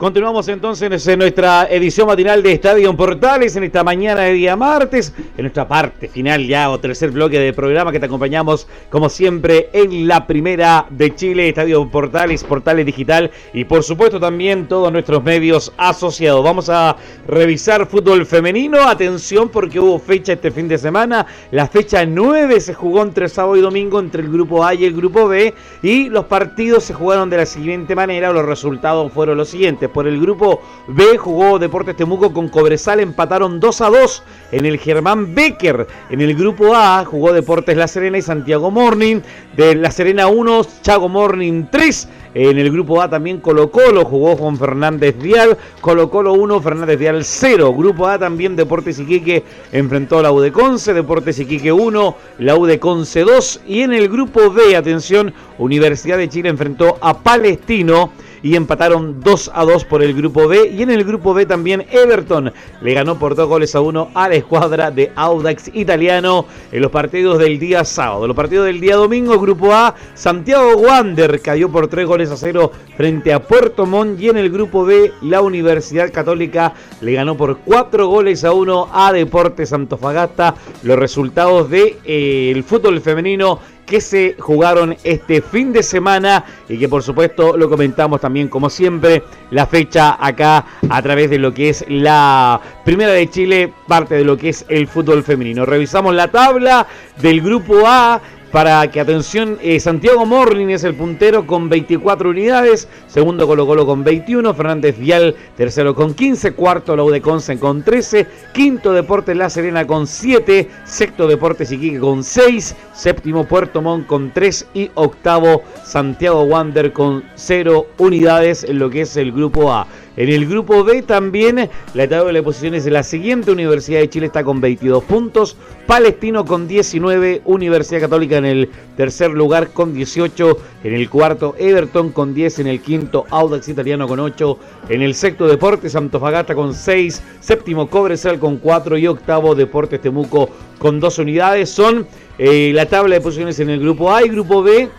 Continuamos 0.01 0.47
entonces 0.47 1.05
en 1.07 1.19
nuestra 1.19 1.67
edición 1.69 2.07
matinal 2.07 2.41
de 2.41 2.53
Estadio 2.53 2.97
Portales 2.97 3.55
en 3.55 3.65
esta 3.65 3.83
mañana 3.83 4.21
de 4.21 4.33
día 4.33 4.55
martes, 4.55 5.13
en 5.37 5.43
nuestra 5.43 5.67
parte 5.67 6.07
final 6.07 6.47
ya 6.47 6.71
o 6.71 6.79
tercer 6.79 7.11
bloque 7.11 7.39
de 7.39 7.53
programa 7.53 7.91
que 7.91 7.99
te 7.99 8.07
acompañamos 8.07 8.67
como 8.89 9.09
siempre 9.09 9.69
en 9.73 10.07
la 10.07 10.25
primera 10.25 10.87
de 10.89 11.13
Chile, 11.13 11.49
Estadio 11.49 11.87
Portales, 11.87 12.43
Portales 12.43 12.83
Digital 12.83 13.29
y 13.53 13.65
por 13.65 13.83
supuesto 13.83 14.19
también 14.19 14.67
todos 14.67 14.91
nuestros 14.91 15.23
medios 15.23 15.71
asociados. 15.77 16.43
Vamos 16.43 16.67
a 16.69 16.95
revisar 17.27 17.85
fútbol 17.85 18.25
femenino, 18.25 18.81
atención 18.81 19.49
porque 19.49 19.79
hubo 19.79 19.99
fecha 19.99 20.33
este 20.33 20.49
fin 20.49 20.67
de 20.67 20.79
semana, 20.79 21.27
la 21.51 21.67
fecha 21.67 22.03
9 22.07 22.59
se 22.59 22.73
jugó 22.73 23.03
entre 23.03 23.29
sábado 23.29 23.55
y 23.55 23.61
domingo 23.61 23.99
entre 23.99 24.23
el 24.23 24.31
grupo 24.31 24.65
A 24.65 24.73
y 24.73 24.83
el 24.83 24.95
grupo 24.95 25.27
B 25.27 25.53
y 25.83 26.09
los 26.09 26.25
partidos 26.25 26.85
se 26.85 26.95
jugaron 26.95 27.29
de 27.29 27.37
la 27.37 27.45
siguiente 27.45 27.93
manera, 27.93 28.33
los 28.33 28.47
resultados 28.47 29.13
fueron 29.13 29.37
los 29.37 29.49
siguientes 29.49 29.90
por 29.91 30.08
el 30.08 30.19
grupo 30.19 30.62
B 30.88 31.17
jugó 31.17 31.60
Deportes 31.60 31.95
Temuco 31.95 32.34
con 32.34 32.49
Cobresal, 32.49 32.99
empataron 32.99 33.60
2 33.60 33.82
a 33.82 33.89
2 33.89 34.23
en 34.51 34.65
el 34.65 34.77
Germán 34.77 35.34
Becker. 35.36 35.88
En 36.10 36.21
el 36.21 36.36
grupo 36.36 36.75
A 36.75 37.04
jugó 37.06 37.34
Deportes 37.34 37.77
La 37.77 37.88
Serena 37.88 38.17
y 38.17 38.21
Santiago 38.21 38.71
Morning. 38.71 39.21
De 39.56 39.75
La 39.75 39.91
Serena 39.91 40.27
1, 40.27 40.65
Chago 40.82 41.10
Morning 41.10 41.65
3. 41.69 42.08
En 42.34 42.58
el 42.58 42.71
grupo 42.71 43.01
A 43.01 43.10
también 43.10 43.39
Colo 43.39 43.71
Colo 43.71 44.06
jugó 44.06 44.38
Juan 44.38 44.58
Fernández 44.58 45.17
Vial. 45.17 45.58
Colo 45.82 46.10
Colo 46.10 46.34
1, 46.34 46.62
Fernández 46.62 46.97
Vial 46.97 47.23
0. 47.23 47.73
Grupo 47.73 48.08
A 48.08 48.17
también 48.17 48.56
Deportes 48.56 48.99
Iquique 48.99 49.43
enfrentó 49.71 50.19
a 50.19 50.23
la 50.23 50.32
U 50.32 50.41
Conce. 50.51 50.93
Deportes 50.93 51.39
Iquique 51.39 51.71
1, 51.71 52.15
la 52.39 52.56
U 52.56 52.67
Conce 52.80 53.21
2. 53.21 53.62
Y 53.67 53.82
en 53.82 53.93
el 53.93 54.08
grupo 54.08 54.51
B, 54.51 54.75
atención, 54.75 55.34
Universidad 55.58 56.17
de 56.17 56.30
Chile 56.30 56.49
enfrentó 56.49 56.97
a 57.01 57.19
Palestino 57.19 58.12
y 58.43 58.56
empataron 58.56 59.21
2 59.21 59.51
a 59.54 59.63
2 59.65 59.86
por 59.86 60.04
el 60.04 60.13
grupo 60.13 60.47
B. 60.47 60.71
Y 60.75 60.82
en 60.82 60.91
el 60.91 61.04
grupo 61.04 61.34
B 61.34 61.45
también 61.45 61.86
Everton 61.91 62.51
le 62.82 62.93
ganó 62.93 63.17
por 63.19 63.36
dos 63.36 63.47
goles 63.47 63.75
a 63.75 63.82
uno 63.82 64.10
a 64.13 64.30
la 64.30 64.36
escuadra 64.36 64.91
de 64.91 65.12
Audax 65.15 65.71
italiano 65.73 66.45
en 66.71 66.82
los 66.82 66.91
partidos 66.91 67.39
del 67.39 67.60
día 67.60 67.84
sábado. 67.86 68.27
Los 68.27 68.36
partidos 68.36 68.65
del 68.65 68.80
día 68.80 68.95
domingo, 68.95 69.39
grupo 69.39 69.73
A, 69.73 69.95
Santiago 70.13 70.77
Wander 70.77 71.41
cayó 71.41 71.69
por 71.69 71.88
tres 71.88 72.08
goles 72.08 72.32
a 72.32 72.38
cero 72.38 72.71
frente 72.97 73.34
a 73.34 73.41
Puerto 73.41 73.86
Montt 73.86 74.19
y 74.19 74.30
en 74.30 74.38
el 74.38 74.49
grupo 74.49 74.86
B 74.86 75.12
la 75.21 75.41
Universidad 75.41 76.12
Católica 76.12 76.73
le 77.01 77.13
ganó 77.13 77.36
por 77.38 77.58
cuatro 77.60 78.08
goles 78.08 78.43
a 78.43 78.54
uno 78.54 78.88
a 78.91 79.12
Deportes 79.13 79.73
Antofagasta. 79.73 80.56
Los 80.84 80.97
resultados 80.97 81.69
del 81.69 81.97
de, 82.06 82.51
eh, 82.54 82.63
fútbol 82.65 83.01
femenino 83.01 83.60
que 83.91 83.99
se 83.99 84.38
jugaron 84.39 84.95
este 85.04 85.41
fin 85.41 85.73
de 85.73 85.84
semana 85.84 86.45
y 86.69 86.77
que 86.77 86.88
por 86.88 87.04
supuesto 87.04 87.58
lo 87.58 87.69
comentamos 87.69 88.21
también 88.21 88.47
como 88.47 88.69
siempre 88.69 89.21
la 89.49 89.67
fecha 89.67 90.15
acá 90.17 90.65
a 90.89 91.01
través 91.01 91.30
de 91.30 91.38
lo 91.38 91.54
que 91.54 91.67
es 91.67 91.84
la 91.89 92.62
Primera 92.86 93.12
de 93.12 93.30
Chile, 93.30 93.73
parte 93.89 94.15
de 94.15 94.23
lo 94.23 94.38
que 94.38 94.47
es 94.47 94.63
el 94.69 94.88
fútbol 94.88 95.23
femenino. 95.23 95.65
Revisamos 95.65 96.15
la 96.15 96.30
tabla 96.30 96.88
del 97.21 97.41
grupo 97.41 97.86
A 97.86 98.21
para 98.51 98.89
que 98.91 98.99
atención, 98.99 99.57
eh, 99.61 99.79
Santiago 99.79 100.25
Morning 100.25 100.67
es 100.67 100.83
el 100.83 100.93
puntero 100.93 101.47
con 101.47 101.69
24 101.69 102.29
unidades, 102.29 102.87
segundo 103.07 103.47
Colo 103.47 103.65
Colo 103.65 103.85
con 103.85 104.03
21, 104.03 104.53
Fernández 104.53 104.97
Vial 104.97 105.35
tercero 105.55 105.95
con 105.95 106.13
15, 106.13 106.51
cuarto 106.53 106.95
la 106.95 107.21
Conce 107.21 107.57
con 107.57 107.83
13, 107.83 108.27
quinto 108.53 108.91
Deportes 108.91 109.37
La 109.37 109.49
Serena 109.49 109.87
con 109.87 110.05
7, 110.05 110.69
sexto 110.83 111.27
Deportes 111.27 111.71
Iquique 111.71 111.99
con 111.99 112.23
6, 112.23 112.75
séptimo 112.93 113.45
Puerto 113.45 113.81
Montt 113.81 114.05
con 114.05 114.31
3 114.31 114.67
y 114.73 114.91
octavo 114.95 115.63
Santiago 115.83 116.43
Wander 116.43 116.91
con 116.91 117.23
0 117.35 117.87
unidades 117.99 118.65
en 118.65 118.79
lo 118.79 118.89
que 118.89 119.01
es 119.01 119.15
el 119.15 119.31
grupo 119.31 119.71
A. 119.71 119.87
En 120.17 120.28
el 120.28 120.45
grupo 120.45 120.84
B 120.84 121.04
también 121.04 121.69
la 121.93 122.08
tabla 122.08 122.34
de 122.34 122.43
posiciones 122.43 122.84
de 122.84 122.91
la 122.91 123.02
siguiente 123.02 123.50
Universidad 123.50 124.02
de 124.02 124.10
Chile 124.10 124.26
está 124.26 124.43
con 124.43 124.60
22 124.60 125.06
puntos, 125.06 125.56
Palestino 125.88 126.43
con 126.43 126.67
19, 126.67 127.43
Universidad 127.45 128.02
Católica 128.02 128.38
en 128.38 128.45
el 128.45 128.69
tercer 128.97 129.32
lugar 129.32 129.69
con 129.69 129.93
18, 129.93 130.58
en 130.84 130.93
el 130.93 131.10
cuarto 131.10 131.56
Everton 131.58 132.12
con 132.12 132.34
10, 132.34 132.60
en 132.60 132.67
el 132.67 132.82
quinto 132.82 133.26
Audax 133.30 133.69
Italiano 133.69 134.06
con 134.06 134.19
8, 134.19 134.60
en 134.89 135.02
el 135.02 135.15
sexto 135.15 135.47
Deportes 135.47 135.95
Antofagasta 135.95 136.56
con 136.56 136.74
6, 136.74 137.24
séptimo 137.39 137.89
Cobresal 137.89 138.38
con 138.38 138.58
4 138.58 138.97
y 138.97 139.08
octavo 139.08 139.56
Deportes 139.56 140.02
Temuco 140.02 140.50
con 140.78 141.00
2 141.00 141.19
unidades. 141.19 141.69
Son 141.69 142.06
eh, 142.38 142.71
la 142.74 142.86
tabla 142.86 143.15
de 143.15 143.21
posiciones 143.21 143.60
en 143.62 143.69
el 143.69 143.80
grupo 143.80 144.13
A 144.13 144.26
y 144.26 144.30
grupo 144.30 144.62
B 144.62 144.89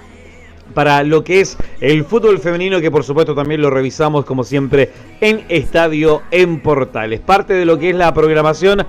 para 0.72 1.02
lo 1.02 1.22
que 1.24 1.40
es 1.40 1.56
el 1.80 2.04
fútbol 2.04 2.38
femenino, 2.38 2.80
que 2.80 2.90
por 2.90 3.04
supuesto 3.04 3.34
también 3.34 3.62
lo 3.62 3.70
revisamos 3.70 4.24
como 4.24 4.44
siempre 4.44 4.90
en 5.20 5.44
Estadio 5.48 6.22
en 6.30 6.60
Portales. 6.60 7.20
Parte 7.20 7.54
de 7.54 7.64
lo 7.64 7.78
que 7.78 7.90
es 7.90 7.96
la 7.96 8.12
programación. 8.12 8.86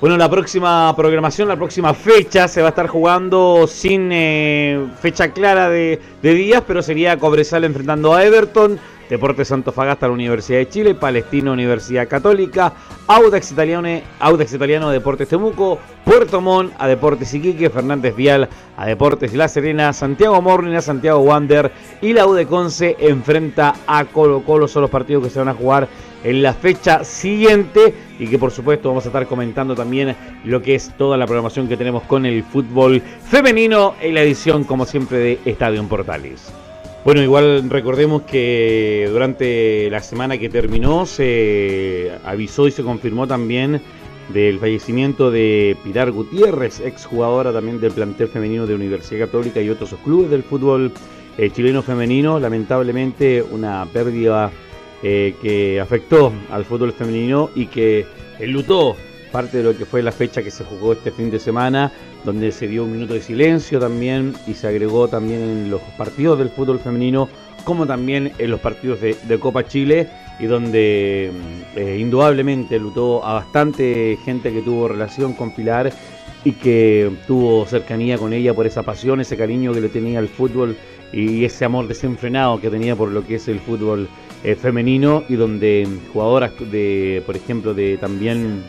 Bueno, 0.00 0.16
la 0.16 0.28
próxima 0.28 0.94
programación, 0.96 1.48
la 1.48 1.56
próxima 1.56 1.94
fecha 1.94 2.46
se 2.48 2.60
va 2.60 2.68
a 2.68 2.70
estar 2.70 2.88
jugando 2.88 3.66
sin 3.66 4.10
eh, 4.12 4.86
fecha 5.00 5.30
clara 5.30 5.70
de, 5.70 5.98
de 6.20 6.34
días, 6.34 6.62
pero 6.66 6.82
sería 6.82 7.18
Cobresal 7.18 7.64
enfrentando 7.64 8.12
a 8.12 8.24
Everton. 8.24 8.78
Deportes 9.08 9.52
Fagasta, 9.74 10.06
la 10.06 10.12
Universidad 10.12 10.58
de 10.58 10.68
Chile, 10.68 10.94
Palestino 10.94 11.52
Universidad 11.52 12.08
Católica, 12.08 12.72
Audax 13.06 13.52
Italiano, 13.52 13.88
Audax 14.20 14.54
Italiano 14.54 14.90
Deportes 14.90 15.28
Temuco, 15.28 15.78
Puerto 16.04 16.40
Montt 16.40 16.72
a 16.78 16.86
Deportes 16.86 17.32
Iquique, 17.34 17.70
Fernández 17.70 18.16
Vial 18.16 18.48
a 18.76 18.86
Deportes 18.86 19.34
La 19.34 19.48
Serena, 19.48 19.92
Santiago 19.92 20.40
Morning 20.40 20.74
a 20.74 20.80
Santiago 20.80 21.20
Wander 21.20 21.70
y 22.00 22.12
la 22.12 22.26
U 22.26 22.32
de 22.32 22.46
Conce 22.46 22.96
enfrenta 22.98 23.74
a 23.86 24.04
Colo 24.06 24.42
Colo. 24.42 24.68
Son 24.68 24.82
los 24.82 24.90
partidos 24.90 25.24
que 25.24 25.30
se 25.30 25.38
van 25.38 25.48
a 25.48 25.54
jugar 25.54 25.88
en 26.24 26.42
la 26.42 26.54
fecha 26.54 27.04
siguiente 27.04 27.94
y 28.18 28.26
que 28.26 28.38
por 28.38 28.50
supuesto 28.50 28.88
vamos 28.88 29.04
a 29.04 29.08
estar 29.08 29.26
comentando 29.26 29.74
también 29.74 30.16
lo 30.44 30.62
que 30.62 30.74
es 30.74 30.90
toda 30.96 31.16
la 31.16 31.26
programación 31.26 31.68
que 31.68 31.76
tenemos 31.76 32.02
con 32.04 32.24
el 32.26 32.42
fútbol 32.42 33.02
femenino 33.28 33.94
en 34.00 34.14
la 34.14 34.22
edición 34.22 34.64
como 34.64 34.86
siempre 34.86 35.18
de 35.18 35.38
Estadio 35.44 35.80
en 35.80 35.88
Portales. 35.88 36.63
Bueno, 37.04 37.22
igual 37.22 37.68
recordemos 37.68 38.22
que 38.22 39.06
durante 39.12 39.90
la 39.90 40.00
semana 40.00 40.38
que 40.38 40.48
terminó 40.48 41.04
se 41.04 42.12
avisó 42.24 42.66
y 42.66 42.70
se 42.70 42.82
confirmó 42.82 43.26
también 43.26 43.82
del 44.32 44.58
fallecimiento 44.58 45.30
de 45.30 45.76
Pilar 45.84 46.12
Gutiérrez, 46.12 46.80
exjugadora 46.80 47.52
también 47.52 47.78
del 47.78 47.92
plantel 47.92 48.28
femenino 48.28 48.66
de 48.66 48.74
Universidad 48.74 49.26
Católica 49.26 49.60
y 49.60 49.68
otros 49.68 49.94
clubes 50.02 50.30
del 50.30 50.42
fútbol 50.44 50.92
eh, 51.36 51.50
chileno 51.50 51.82
femenino. 51.82 52.40
Lamentablemente 52.40 53.42
una 53.42 53.84
pérdida 53.92 54.50
eh, 55.02 55.34
que 55.42 55.78
afectó 55.82 56.32
al 56.50 56.64
fútbol 56.64 56.94
femenino 56.94 57.50
y 57.54 57.66
que 57.66 58.06
enlutó 58.38 58.96
parte 59.34 59.56
de 59.56 59.64
lo 59.64 59.76
que 59.76 59.84
fue 59.84 60.00
la 60.00 60.12
fecha 60.12 60.44
que 60.44 60.52
se 60.52 60.62
jugó 60.62 60.92
este 60.92 61.10
fin 61.10 61.28
de 61.28 61.40
semana, 61.40 61.90
donde 62.24 62.52
se 62.52 62.68
dio 62.68 62.84
un 62.84 62.92
minuto 62.92 63.14
de 63.14 63.20
silencio 63.20 63.80
también 63.80 64.32
y 64.46 64.54
se 64.54 64.68
agregó 64.68 65.08
también 65.08 65.40
en 65.42 65.70
los 65.72 65.80
partidos 65.98 66.38
del 66.38 66.50
fútbol 66.50 66.78
femenino, 66.78 67.28
como 67.64 67.84
también 67.84 68.30
en 68.38 68.50
los 68.52 68.60
partidos 68.60 69.00
de, 69.00 69.38
Copa 69.40 69.66
Chile, 69.66 70.08
y 70.38 70.46
donde 70.46 71.32
mm, 71.32 71.78
eh, 71.78 71.98
indudablemente 71.98 72.78
lutó 72.78 73.24
a 73.24 73.32
bastante 73.32 74.16
gente 74.24 74.52
que 74.52 74.62
tuvo 74.62 74.86
relación 74.86 75.32
con 75.32 75.50
Pilar 75.50 75.92
y 76.44 76.52
que 76.52 77.10
tuvo 77.26 77.66
cercanía 77.66 78.16
con 78.18 78.32
ella 78.32 78.54
por 78.54 78.68
esa 78.68 78.84
pasión, 78.84 79.20
ese 79.20 79.36
cariño 79.36 79.72
que 79.72 79.80
le 79.80 79.88
tenía 79.88 80.20
al 80.20 80.28
fútbol 80.28 80.76
y 81.12 81.44
ese 81.44 81.64
amor 81.64 81.88
desenfrenado 81.88 82.60
que 82.60 82.70
tenía 82.70 82.94
por 82.94 83.10
lo 83.10 83.26
que 83.26 83.34
es 83.36 83.48
el 83.48 83.58
fútbol 83.58 84.08
eh, 84.44 84.54
femenino 84.54 85.24
y 85.28 85.34
donde 85.34 85.88
jugadoras 86.12 86.52
de, 86.70 87.20
por 87.26 87.34
ejemplo, 87.34 87.74
de 87.74 87.96
también 87.96 88.62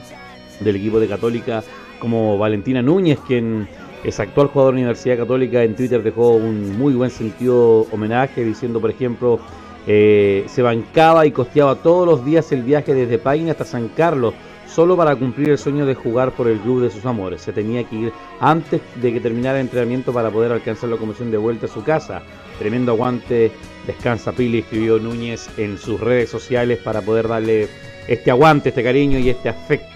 del 0.59 0.77
equipo 0.77 0.99
de 0.99 1.07
Católica 1.07 1.63
como 1.99 2.37
Valentina 2.37 2.81
Núñez, 2.81 3.19
quien 3.27 3.67
es 4.03 4.19
actual 4.19 4.47
jugador 4.47 4.73
de 4.73 4.81
la 4.81 4.85
Universidad 4.85 5.17
Católica, 5.17 5.63
en 5.63 5.75
Twitter 5.75 6.03
dejó 6.03 6.31
un 6.35 6.77
muy 6.77 6.93
buen 6.93 7.09
sentido 7.09 7.87
homenaje 7.91 8.43
diciendo, 8.43 8.79
por 8.79 8.91
ejemplo, 8.91 9.39
eh, 9.87 10.45
se 10.47 10.61
bancaba 10.61 11.25
y 11.25 11.31
costeaba 11.31 11.75
todos 11.75 12.07
los 12.07 12.25
días 12.25 12.51
el 12.51 12.63
viaje 12.63 12.93
desde 12.93 13.17
Paine 13.17 13.51
hasta 13.51 13.65
San 13.65 13.87
Carlos 13.89 14.33
solo 14.67 14.97
para 14.97 15.15
cumplir 15.15 15.49
el 15.49 15.57
sueño 15.57 15.85
de 15.85 15.95
jugar 15.95 16.31
por 16.31 16.47
el 16.47 16.59
club 16.59 16.81
de 16.81 16.89
sus 16.89 17.05
amores. 17.05 17.41
Se 17.41 17.53
tenía 17.53 17.83
que 17.83 17.95
ir 17.95 18.13
antes 18.39 18.81
de 19.01 19.13
que 19.13 19.19
terminara 19.19 19.59
el 19.59 19.65
entrenamiento 19.65 20.11
para 20.11 20.29
poder 20.29 20.51
alcanzar 20.51 20.89
la 20.89 20.97
comisión 20.97 21.31
de 21.31 21.37
vuelta 21.37 21.67
a 21.67 21.69
su 21.69 21.83
casa. 21.83 22.21
Tremendo 22.59 22.91
aguante, 22.91 23.51
descansa 23.87 24.33
Pili, 24.33 24.59
escribió 24.59 24.99
Núñez 24.99 25.49
en 25.57 25.77
sus 25.77 25.99
redes 25.99 26.29
sociales 26.29 26.79
para 26.79 27.01
poder 27.01 27.27
darle 27.27 27.67
este 28.07 28.31
aguante, 28.31 28.69
este 28.69 28.83
cariño 28.83 29.17
y 29.17 29.29
este 29.29 29.49
afecto 29.49 29.94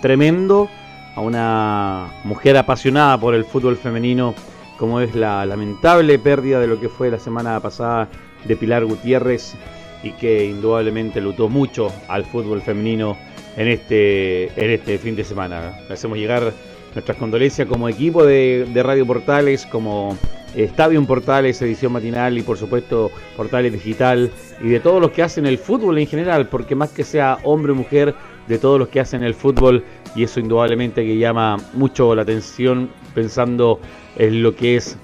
tremendo 0.00 0.68
a 1.14 1.20
una 1.20 2.08
mujer 2.24 2.56
apasionada 2.56 3.18
por 3.18 3.34
el 3.34 3.44
fútbol 3.44 3.76
femenino, 3.76 4.34
como 4.78 5.00
es 5.00 5.14
la 5.14 5.44
lamentable 5.46 6.18
pérdida 6.18 6.60
de 6.60 6.66
lo 6.66 6.80
que 6.80 6.88
fue 6.88 7.10
la 7.10 7.18
semana 7.18 7.60
pasada 7.60 8.08
de 8.44 8.56
Pilar 8.56 8.84
Gutiérrez 8.84 9.54
y 10.02 10.10
que 10.12 10.46
indudablemente 10.46 11.20
lutó 11.20 11.48
mucho 11.48 11.92
al 12.08 12.24
fútbol 12.24 12.62
femenino 12.62 13.16
en 13.56 13.68
este, 13.68 14.46
en 14.62 14.70
este 14.70 14.98
fin 14.98 15.14
de 15.14 15.24
semana. 15.24 15.78
Le 15.86 15.94
hacemos 15.94 16.18
llegar 16.18 16.52
nuestras 16.94 17.16
condolencias 17.16 17.68
como 17.68 17.88
equipo 17.88 18.24
de, 18.24 18.68
Radio 18.82 19.06
Portales, 19.06 19.66
como 19.66 20.16
Estadio 20.54 21.02
Portales, 21.06 21.60
edición 21.62 21.92
matinal 21.92 22.36
y 22.36 22.42
por 22.42 22.58
supuesto 22.58 23.10
Portales 23.36 23.72
Digital 23.72 24.30
y 24.60 24.68
de 24.68 24.80
todos 24.80 25.00
los 25.00 25.10
que 25.12 25.22
hacen 25.22 25.46
el 25.46 25.58
fútbol 25.58 25.98
en 25.98 26.06
general, 26.06 26.48
porque 26.48 26.74
más 26.74 26.90
que 26.90 27.04
sea 27.04 27.38
hombre 27.44 27.72
o 27.72 27.74
mujer, 27.74 28.14
de 28.46 28.58
todos 28.58 28.78
los 28.78 28.88
que 28.88 29.00
hacen 29.00 29.22
el 29.22 29.34
fútbol 29.34 29.84
y 30.14 30.24
eso 30.24 30.40
indudablemente 30.40 31.04
que 31.04 31.16
llama 31.16 31.56
mucho 31.74 32.14
la 32.14 32.22
atención 32.22 32.90
pensando 33.14 33.80
en 34.16 34.42
lo 34.42 34.54
que 34.54 34.76
es 34.76 34.96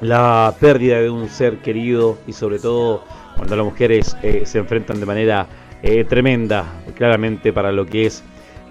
la 0.00 0.54
pérdida 0.58 1.00
de 1.00 1.10
un 1.10 1.28
ser 1.28 1.58
querido 1.58 2.18
y 2.26 2.32
sobre 2.32 2.58
todo 2.58 3.04
cuando 3.36 3.56
las 3.56 3.64
mujeres 3.64 4.16
eh, 4.22 4.42
se 4.44 4.58
enfrentan 4.58 5.00
de 5.00 5.06
manera 5.06 5.46
eh, 5.82 6.04
tremenda, 6.04 6.80
claramente 6.94 7.52
para 7.52 7.72
lo 7.72 7.86
que 7.86 8.06
es 8.06 8.22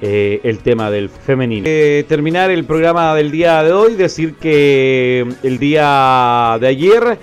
eh, 0.02 0.40
el 0.44 0.60
tema 0.60 0.90
del 0.90 1.10
femenino. 1.10 1.66
Eh, 1.68 2.06
terminar 2.08 2.50
el 2.52 2.64
programa 2.64 3.14
del 3.16 3.32
día 3.32 3.62
de 3.64 3.74
hoy, 3.74 3.96
decir 3.96 4.36
que 4.36 5.28
el 5.44 5.60
día 5.60 6.58
de 6.60 6.68
ayer, 6.68 7.20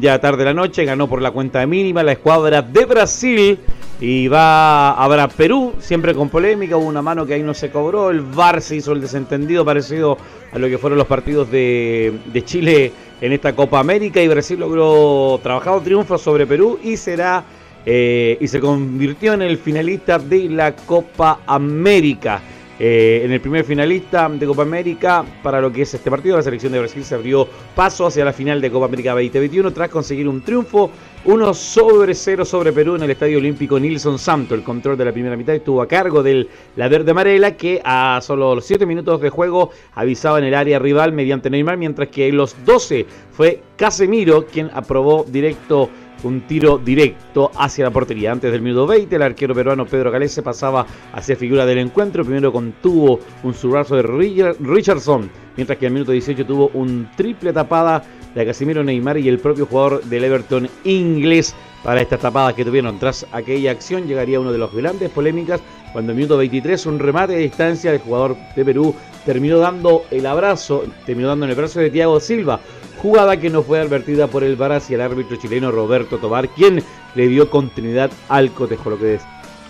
ya 0.00 0.18
tarde 0.18 0.38
de 0.38 0.44
la 0.46 0.54
noche, 0.54 0.84
ganó 0.84 1.06
por 1.06 1.20
la 1.20 1.30
cuenta 1.30 1.66
mínima 1.66 2.02
la 2.02 2.12
escuadra 2.12 2.62
de 2.62 2.84
Brasil 2.86 3.58
y 4.00 4.28
va 4.28 4.90
a 4.90 5.04
habrá 5.04 5.28
Perú, 5.28 5.74
siempre 5.78 6.14
con 6.14 6.28
polémica, 6.28 6.76
hubo 6.76 6.86
una 6.86 7.02
mano 7.02 7.26
que 7.26 7.34
ahí 7.34 7.42
no 7.42 7.52
se 7.52 7.70
cobró, 7.70 8.10
el 8.10 8.20
VAR 8.20 8.62
se 8.62 8.76
hizo 8.76 8.92
el 8.92 9.00
desentendido 9.00 9.64
parecido 9.64 10.16
a 10.52 10.58
lo 10.58 10.68
que 10.68 10.78
fueron 10.78 10.98
los 10.98 11.06
partidos 11.06 11.50
de, 11.50 12.42
Chile 12.44 12.92
en 13.20 13.32
esta 13.32 13.54
Copa 13.54 13.78
América 13.78 14.22
y 14.22 14.28
Brasil 14.28 14.58
logró 14.58 15.38
trabajar 15.42 15.74
un 15.76 15.84
triunfo 15.84 16.16
sobre 16.16 16.46
Perú 16.46 16.78
y 16.82 16.96
será 16.96 17.44
eh, 17.84 18.36
y 18.40 18.48
se 18.48 18.60
convirtió 18.60 19.34
en 19.34 19.42
el 19.42 19.58
finalista 19.58 20.18
de 20.18 20.48
la 20.48 20.74
Copa 20.74 21.40
América. 21.46 22.40
Eh, 22.78 23.22
en 23.24 23.32
el 23.32 23.40
primer 23.40 23.64
finalista 23.64 24.28
de 24.28 24.46
Copa 24.46 24.60
América 24.60 25.24
para 25.42 25.62
lo 25.62 25.72
que 25.72 25.82
es 25.82 25.94
este 25.94 26.10
partido, 26.10 26.36
la 26.36 26.42
selección 26.42 26.72
de 26.72 26.78
Brasil 26.78 27.02
se 27.04 27.14
abrió 27.14 27.48
paso 27.74 28.06
hacia 28.06 28.22
la 28.22 28.34
final 28.34 28.60
de 28.60 28.70
Copa 28.70 28.84
América 28.84 29.12
2021 29.12 29.72
tras 29.72 29.88
conseguir 29.88 30.28
un 30.28 30.42
triunfo 30.42 30.90
1 31.24 31.54
sobre 31.54 32.14
0 32.14 32.44
sobre 32.44 32.72
Perú 32.72 32.96
en 32.96 33.02
el 33.04 33.10
Estadio 33.10 33.38
Olímpico 33.38 33.80
Nilson 33.80 34.18
Santo. 34.18 34.54
El 34.54 34.62
control 34.62 34.98
de 34.98 35.06
la 35.06 35.12
primera 35.12 35.36
mitad 35.36 35.54
estuvo 35.54 35.80
a 35.80 35.88
cargo 35.88 36.22
del 36.22 36.50
la 36.76 36.88
verde 36.88 37.12
amarela 37.12 37.56
que 37.56 37.80
a 37.82 38.20
solo 38.22 38.54
los 38.54 38.66
7 38.66 38.84
minutos 38.84 39.22
de 39.22 39.30
juego 39.30 39.70
avisaba 39.94 40.38
en 40.38 40.44
el 40.44 40.54
área 40.54 40.78
rival 40.78 41.12
mediante 41.12 41.48
Neymar, 41.48 41.78
mientras 41.78 42.08
que 42.08 42.28
en 42.28 42.36
los 42.36 42.54
12 42.66 43.06
fue 43.32 43.62
Casemiro 43.76 44.44
quien 44.46 44.70
aprobó 44.74 45.24
directo 45.26 45.88
un 46.22 46.42
tiro 46.42 46.78
directo 46.78 47.50
hacia 47.56 47.84
la 47.84 47.90
portería. 47.90 48.32
Antes 48.32 48.52
del 48.52 48.62
minuto 48.62 48.86
20, 48.86 49.16
el 49.16 49.22
arquero 49.22 49.54
peruano 49.54 49.86
Pedro 49.86 50.10
Galese 50.10 50.42
pasaba 50.42 50.86
hacia 51.12 51.36
figura 51.36 51.66
del 51.66 51.78
encuentro. 51.78 52.24
Primero 52.24 52.52
contuvo 52.52 53.20
un 53.42 53.54
zurrazo 53.54 53.96
de 53.96 54.02
Richardson, 54.02 55.30
mientras 55.56 55.78
que 55.78 55.86
el 55.86 55.92
minuto 55.92 56.12
18 56.12 56.46
tuvo 56.46 56.70
un 56.74 57.08
triple 57.16 57.52
tapada 57.52 58.02
de 58.34 58.44
Casimiro 58.44 58.84
Neymar 58.84 59.16
y 59.18 59.28
el 59.28 59.38
propio 59.38 59.66
jugador 59.66 60.04
del 60.04 60.24
Everton 60.24 60.68
inglés 60.84 61.54
para 61.82 62.02
estas 62.02 62.20
tapadas 62.20 62.54
que 62.54 62.64
tuvieron. 62.64 62.98
Tras 62.98 63.26
aquella 63.32 63.70
acción 63.70 64.06
llegaría 64.06 64.40
uno 64.40 64.52
de 64.52 64.58
los 64.58 64.74
grandes 64.74 65.10
polémicas 65.10 65.60
cuando 65.92 66.12
el 66.12 66.16
minuto 66.16 66.36
23 66.36 66.84
un 66.86 66.98
remate 66.98 67.32
de 67.32 67.38
distancia 67.38 67.92
del 67.92 68.00
jugador 68.00 68.36
de 68.54 68.64
Perú 68.64 68.94
terminó 69.24 69.58
dando 69.58 70.04
el 70.10 70.26
abrazo, 70.26 70.84
terminó 71.06 71.28
dando 71.28 71.46
el 71.46 71.54
brazo 71.54 71.80
de 71.80 71.90
Thiago 71.90 72.20
Silva, 72.20 72.60
jugada 72.98 73.38
que 73.38 73.50
no 73.50 73.62
fue 73.62 73.80
advertida 73.80 74.26
por 74.26 74.44
el 74.44 74.56
VAR 74.56 74.72
hacia 74.72 74.96
el 74.96 75.00
árbitro 75.00 75.36
chileno 75.36 75.70
Roberto 75.70 76.18
Tobar, 76.18 76.48
quien 76.48 76.82
le 77.14 77.28
dio 77.28 77.50
continuidad 77.50 78.10
al 78.28 78.52
cotejo. 78.52 78.90
Lo 78.90 78.98
que, 78.98 79.18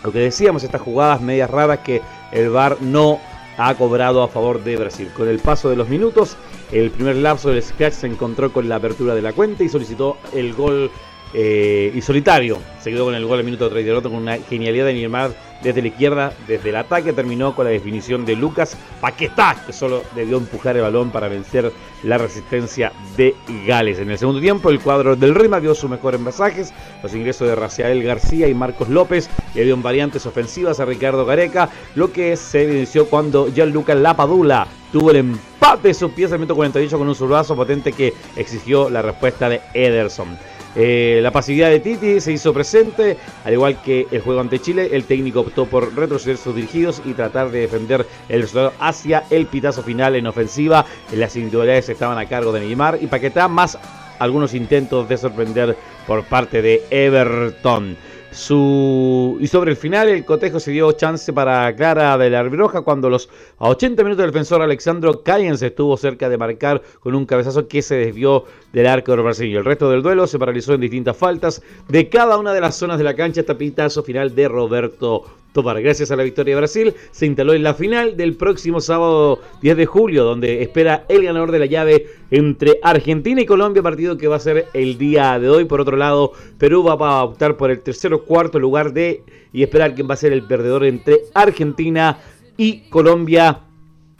lo 0.04 0.12
que 0.12 0.18
decíamos, 0.18 0.64
estas 0.64 0.80
jugadas 0.80 1.20
medias 1.20 1.50
raras 1.50 1.80
que 1.80 2.02
el 2.32 2.50
VAR 2.50 2.78
no 2.80 3.20
ha 3.56 3.74
cobrado 3.74 4.22
a 4.22 4.28
favor 4.28 4.62
de 4.62 4.76
Brasil. 4.76 5.10
Con 5.16 5.28
el 5.28 5.38
paso 5.38 5.70
de 5.70 5.76
los 5.76 5.88
minutos, 5.88 6.36
el 6.72 6.90
primer 6.90 7.16
lapso 7.16 7.50
del 7.50 7.62
Scratch 7.62 7.94
se 7.94 8.06
encontró 8.06 8.52
con 8.52 8.68
la 8.68 8.76
apertura 8.76 9.14
de 9.14 9.22
la 9.22 9.32
cuenta 9.32 9.64
y 9.64 9.68
solicitó 9.68 10.18
el 10.34 10.52
gol 10.52 10.90
eh, 11.32 11.92
y 11.94 12.00
solitario. 12.02 12.58
Se 12.80 12.90
quedó 12.90 13.06
con 13.06 13.14
el 13.14 13.24
gol 13.24 13.38
al 13.38 13.44
minuto 13.44 13.68
38 13.68 14.10
con 14.10 14.18
una 14.18 14.38
genialidad 14.38 14.86
de 14.86 14.94
Neymar 14.94 15.45
desde 15.62 15.82
la 15.82 15.88
izquierda, 15.88 16.32
desde 16.46 16.70
el 16.70 16.76
ataque. 16.76 17.12
Terminó 17.12 17.54
con 17.54 17.64
la 17.64 17.70
definición 17.70 18.24
de 18.24 18.36
Lucas 18.36 18.76
Paquetá, 19.00 19.56
que 19.66 19.72
solo 19.72 20.02
debió 20.14 20.36
empujar 20.36 20.76
el 20.76 20.82
balón 20.82 21.10
para 21.10 21.28
vencer 21.28 21.72
la 22.02 22.18
resistencia 22.18 22.92
de 23.16 23.34
Gales. 23.66 23.98
En 23.98 24.10
el 24.10 24.18
segundo 24.18 24.40
tiempo, 24.40 24.70
el 24.70 24.80
cuadro 24.80 25.16
del 25.16 25.34
Rima 25.34 25.60
dio 25.60 25.74
su 25.74 25.88
mejor 25.88 26.14
envasajes. 26.14 26.72
Los 27.02 27.14
ingresos 27.14 27.48
de 27.48 27.54
Raciel 27.54 28.02
García 28.02 28.48
y 28.48 28.54
Marcos 28.54 28.88
López 28.88 29.28
le 29.54 29.62
dieron 29.62 29.82
variantes 29.82 30.26
ofensivas 30.26 30.80
a 30.80 30.84
Ricardo 30.84 31.24
Gareca, 31.24 31.68
lo 31.94 32.12
que 32.12 32.36
se 32.36 32.62
evidenció 32.62 33.06
cuando 33.06 33.48
Gianluca 33.52 33.94
Lapadula 33.94 34.66
tuvo 34.92 35.10
el 35.10 35.16
empate 35.16 35.88
de 35.88 35.94
su 35.94 36.10
pieza 36.10 36.34
al 36.34 36.40
minuto 36.40 36.54
48 36.54 36.98
con 36.98 37.08
un 37.08 37.14
zurdazo 37.14 37.56
potente 37.56 37.92
que 37.92 38.14
exigió 38.36 38.88
la 38.88 39.02
respuesta 39.02 39.48
de 39.48 39.60
Ederson. 39.74 40.36
Eh, 40.78 41.20
la 41.22 41.30
pasividad 41.30 41.70
de 41.70 41.80
Titi 41.80 42.20
se 42.20 42.32
hizo 42.32 42.52
presente, 42.52 43.16
al 43.44 43.52
igual 43.54 43.80
que 43.80 44.06
el 44.10 44.20
juego 44.20 44.40
ante 44.40 44.58
Chile, 44.58 44.90
el 44.92 45.04
técnico 45.04 45.40
optó 45.40 45.64
por 45.64 45.96
retroceder 45.96 46.36
sus 46.36 46.54
dirigidos 46.54 47.00
y 47.04 47.14
tratar 47.14 47.50
de 47.50 47.60
defender 47.60 48.06
el 48.28 48.42
resultado 48.42 48.74
hacia 48.78 49.24
el 49.30 49.46
pitazo 49.46 49.82
final 49.82 50.16
en 50.16 50.26
ofensiva. 50.26 50.84
Las 51.12 51.34
individualidades 51.36 51.88
estaban 51.88 52.18
a 52.18 52.26
cargo 52.26 52.52
de 52.52 52.60
Neymar 52.60 52.98
y 53.00 53.06
Paquetá, 53.06 53.48
más 53.48 53.78
algunos 54.18 54.52
intentos 54.52 55.08
de 55.08 55.16
sorprender 55.16 55.76
por 56.06 56.24
parte 56.24 56.60
de 56.60 56.82
Everton. 56.90 57.96
Su... 58.36 59.38
Y 59.40 59.46
sobre 59.46 59.70
el 59.70 59.78
final, 59.78 60.10
el 60.10 60.26
cotejo 60.26 60.60
se 60.60 60.70
dio 60.70 60.92
chance 60.92 61.32
para 61.32 61.74
Clara 61.74 62.18
de 62.18 62.28
la 62.28 62.40
Arbroja 62.40 62.82
cuando 62.82 63.08
los 63.08 63.30
a 63.56 63.70
80 63.70 64.04
minutos 64.04 64.26
el 64.26 64.30
defensor 64.30 64.60
Alexandro 64.60 65.22
Cayens 65.22 65.62
estuvo 65.62 65.96
cerca 65.96 66.28
de 66.28 66.36
marcar 66.36 66.82
con 67.00 67.14
un 67.14 67.24
cabezazo 67.24 67.66
que 67.66 67.80
se 67.80 67.94
desvió 67.94 68.44
del 68.74 68.88
arco 68.88 69.12
del 69.12 69.22
brasileño. 69.22 69.60
El 69.60 69.64
resto 69.64 69.90
del 69.90 70.02
duelo 70.02 70.26
se 70.26 70.38
paralizó 70.38 70.74
en 70.74 70.82
distintas 70.82 71.16
faltas 71.16 71.62
de 71.88 72.10
cada 72.10 72.36
una 72.36 72.52
de 72.52 72.60
las 72.60 72.76
zonas 72.76 72.98
de 72.98 73.04
la 73.04 73.16
cancha 73.16 73.40
hasta 73.40 73.56
pitazo 73.56 74.02
final 74.02 74.34
de 74.34 74.48
Roberto 74.48 75.24
Gracias 75.62 76.10
a 76.10 76.16
la 76.16 76.22
victoria 76.22 76.54
de 76.54 76.60
Brasil, 76.60 76.94
se 77.10 77.24
instaló 77.24 77.54
en 77.54 77.62
la 77.62 77.72
final 77.72 78.14
del 78.18 78.36
próximo 78.36 78.78
sábado 78.82 79.40
10 79.62 79.78
de 79.78 79.86
julio, 79.86 80.22
donde 80.22 80.60
espera 80.60 81.06
el 81.08 81.24
ganador 81.24 81.50
de 81.50 81.58
la 81.58 81.64
llave 81.64 82.08
entre 82.30 82.78
Argentina 82.82 83.40
y 83.40 83.46
Colombia, 83.46 83.82
partido 83.82 84.18
que 84.18 84.28
va 84.28 84.36
a 84.36 84.40
ser 84.40 84.66
el 84.74 84.98
día 84.98 85.38
de 85.38 85.48
hoy. 85.48 85.64
Por 85.64 85.80
otro 85.80 85.96
lado, 85.96 86.32
Perú 86.58 86.84
va 86.84 86.92
a 86.92 87.24
optar 87.24 87.56
por 87.56 87.70
el 87.70 87.80
tercero 87.80 88.24
cuarto 88.24 88.58
lugar 88.58 88.92
de 88.92 89.22
y 89.50 89.62
esperar 89.62 89.94
quién 89.94 90.08
va 90.10 90.14
a 90.14 90.18
ser 90.18 90.34
el 90.34 90.42
perdedor 90.42 90.84
entre 90.84 91.20
Argentina 91.32 92.18
y 92.58 92.80
Colombia 92.90 93.60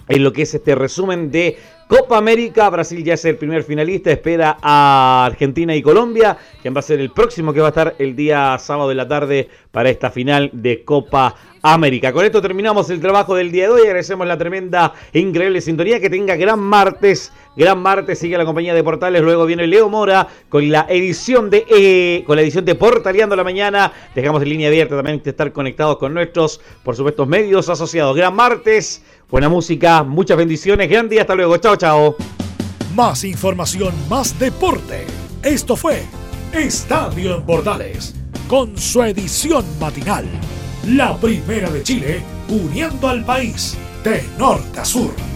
en 0.09 0.25
lo 0.25 0.33
que 0.33 0.43
es 0.43 0.55
este 0.55 0.75
resumen 0.75 1.31
de 1.31 1.59
Copa 1.89 2.19
América. 2.19 2.69
Brasil 2.69 3.05
ya 3.05 3.15
es 3.15 3.25
el 3.25 3.37
primer 3.37 3.63
finalista, 3.63 4.11
espera 4.11 4.59
a 4.61 5.25
Argentina 5.25 5.75
y 5.75 5.83
Colombia, 5.83 6.37
quien 6.61 6.75
va 6.75 6.81
a 6.81 6.83
ser 6.83 7.01
el 7.01 7.11
próximo 7.11 7.53
que 7.53 7.61
va 7.61 7.67
a 7.67 7.71
estar 7.71 7.95
el 7.99 8.17
día 8.17 8.59
sábado 8.59 8.89
de 8.89 8.97
la 8.97 9.07
tarde 9.07 9.49
para 9.71 9.89
esta 9.89 10.11
final 10.11 10.51
de 10.53 10.85
Copa 10.85 11.37
América. 11.63 12.13
Con 12.13 12.25
esto 12.25 12.41
terminamos 12.41 12.91
el 12.91 13.01
trabajo 13.01 13.35
del 13.35 13.51
día 13.51 13.65
de 13.65 13.71
hoy. 13.71 13.83
Agradecemos 13.83 14.27
la 14.27 14.39
tremenda 14.39 14.95
e 15.13 15.19
increíble 15.19 15.61
sintonía. 15.61 16.01
Que 16.01 16.11
tenga 16.11 16.37
gran 16.37 16.61
martes. 16.61 17.33
Gran 17.57 17.79
martes. 17.79 18.19
Sigue 18.19 18.39
la 18.39 18.45
compañía 18.45 18.75
de 18.75 18.85
Portales. 18.85 19.23
Luego 19.23 19.47
viene 19.47 19.67
Leo 19.67 19.89
Mora 19.89 20.29
con 20.49 20.69
la 20.71 20.87
edición 20.89 21.51
de 21.51 21.67
eh, 21.69 22.25
con 22.27 22.37
la 22.37 22.43
edición 22.43 22.65
de 22.65 22.75
Portaleando 22.75 23.35
la 23.35 23.45
mañana. 23.45 23.93
Dejamos 24.15 24.43
en 24.43 24.51
línea 24.51 24.69
abierta 24.69 24.97
también 24.97 25.23
de 25.23 25.31
estar 25.31 25.53
conectados 25.53 25.97
con 25.97 26.15
nuestros, 26.15 26.61
por 26.85 26.95
supuesto, 26.95 27.27
medios 27.27 27.69
asociados. 27.69 28.17
Gran 28.17 28.35
martes. 28.35 29.03
Buena 29.31 29.49
música, 29.49 30.03
muchas 30.03 30.37
bendiciones, 30.37 30.89
grande 30.89 31.17
y 31.17 31.19
hasta 31.19 31.35
luego. 31.35 31.57
Chao, 31.59 31.77
chao. 31.77 32.17
Más 32.95 33.25
información, 33.25 33.95
más 34.09 34.39
deporte. 34.39 35.07
Esto 35.43 35.77
fue 35.77 36.03
Estadio 36.53 37.37
en 37.37 37.43
Portales, 37.43 38.15
con 38.49 38.77
su 38.77 39.03
edición 39.03 39.65
matinal. 39.79 40.25
La 40.87 41.17
primera 41.17 41.71
de 41.71 41.83
Chile, 41.83 42.23
uniendo 42.49 43.09
al 43.09 43.25
país 43.25 43.77
de 44.05 44.25
norte 44.39 44.81
a 44.81 44.85
sur. 44.85 45.36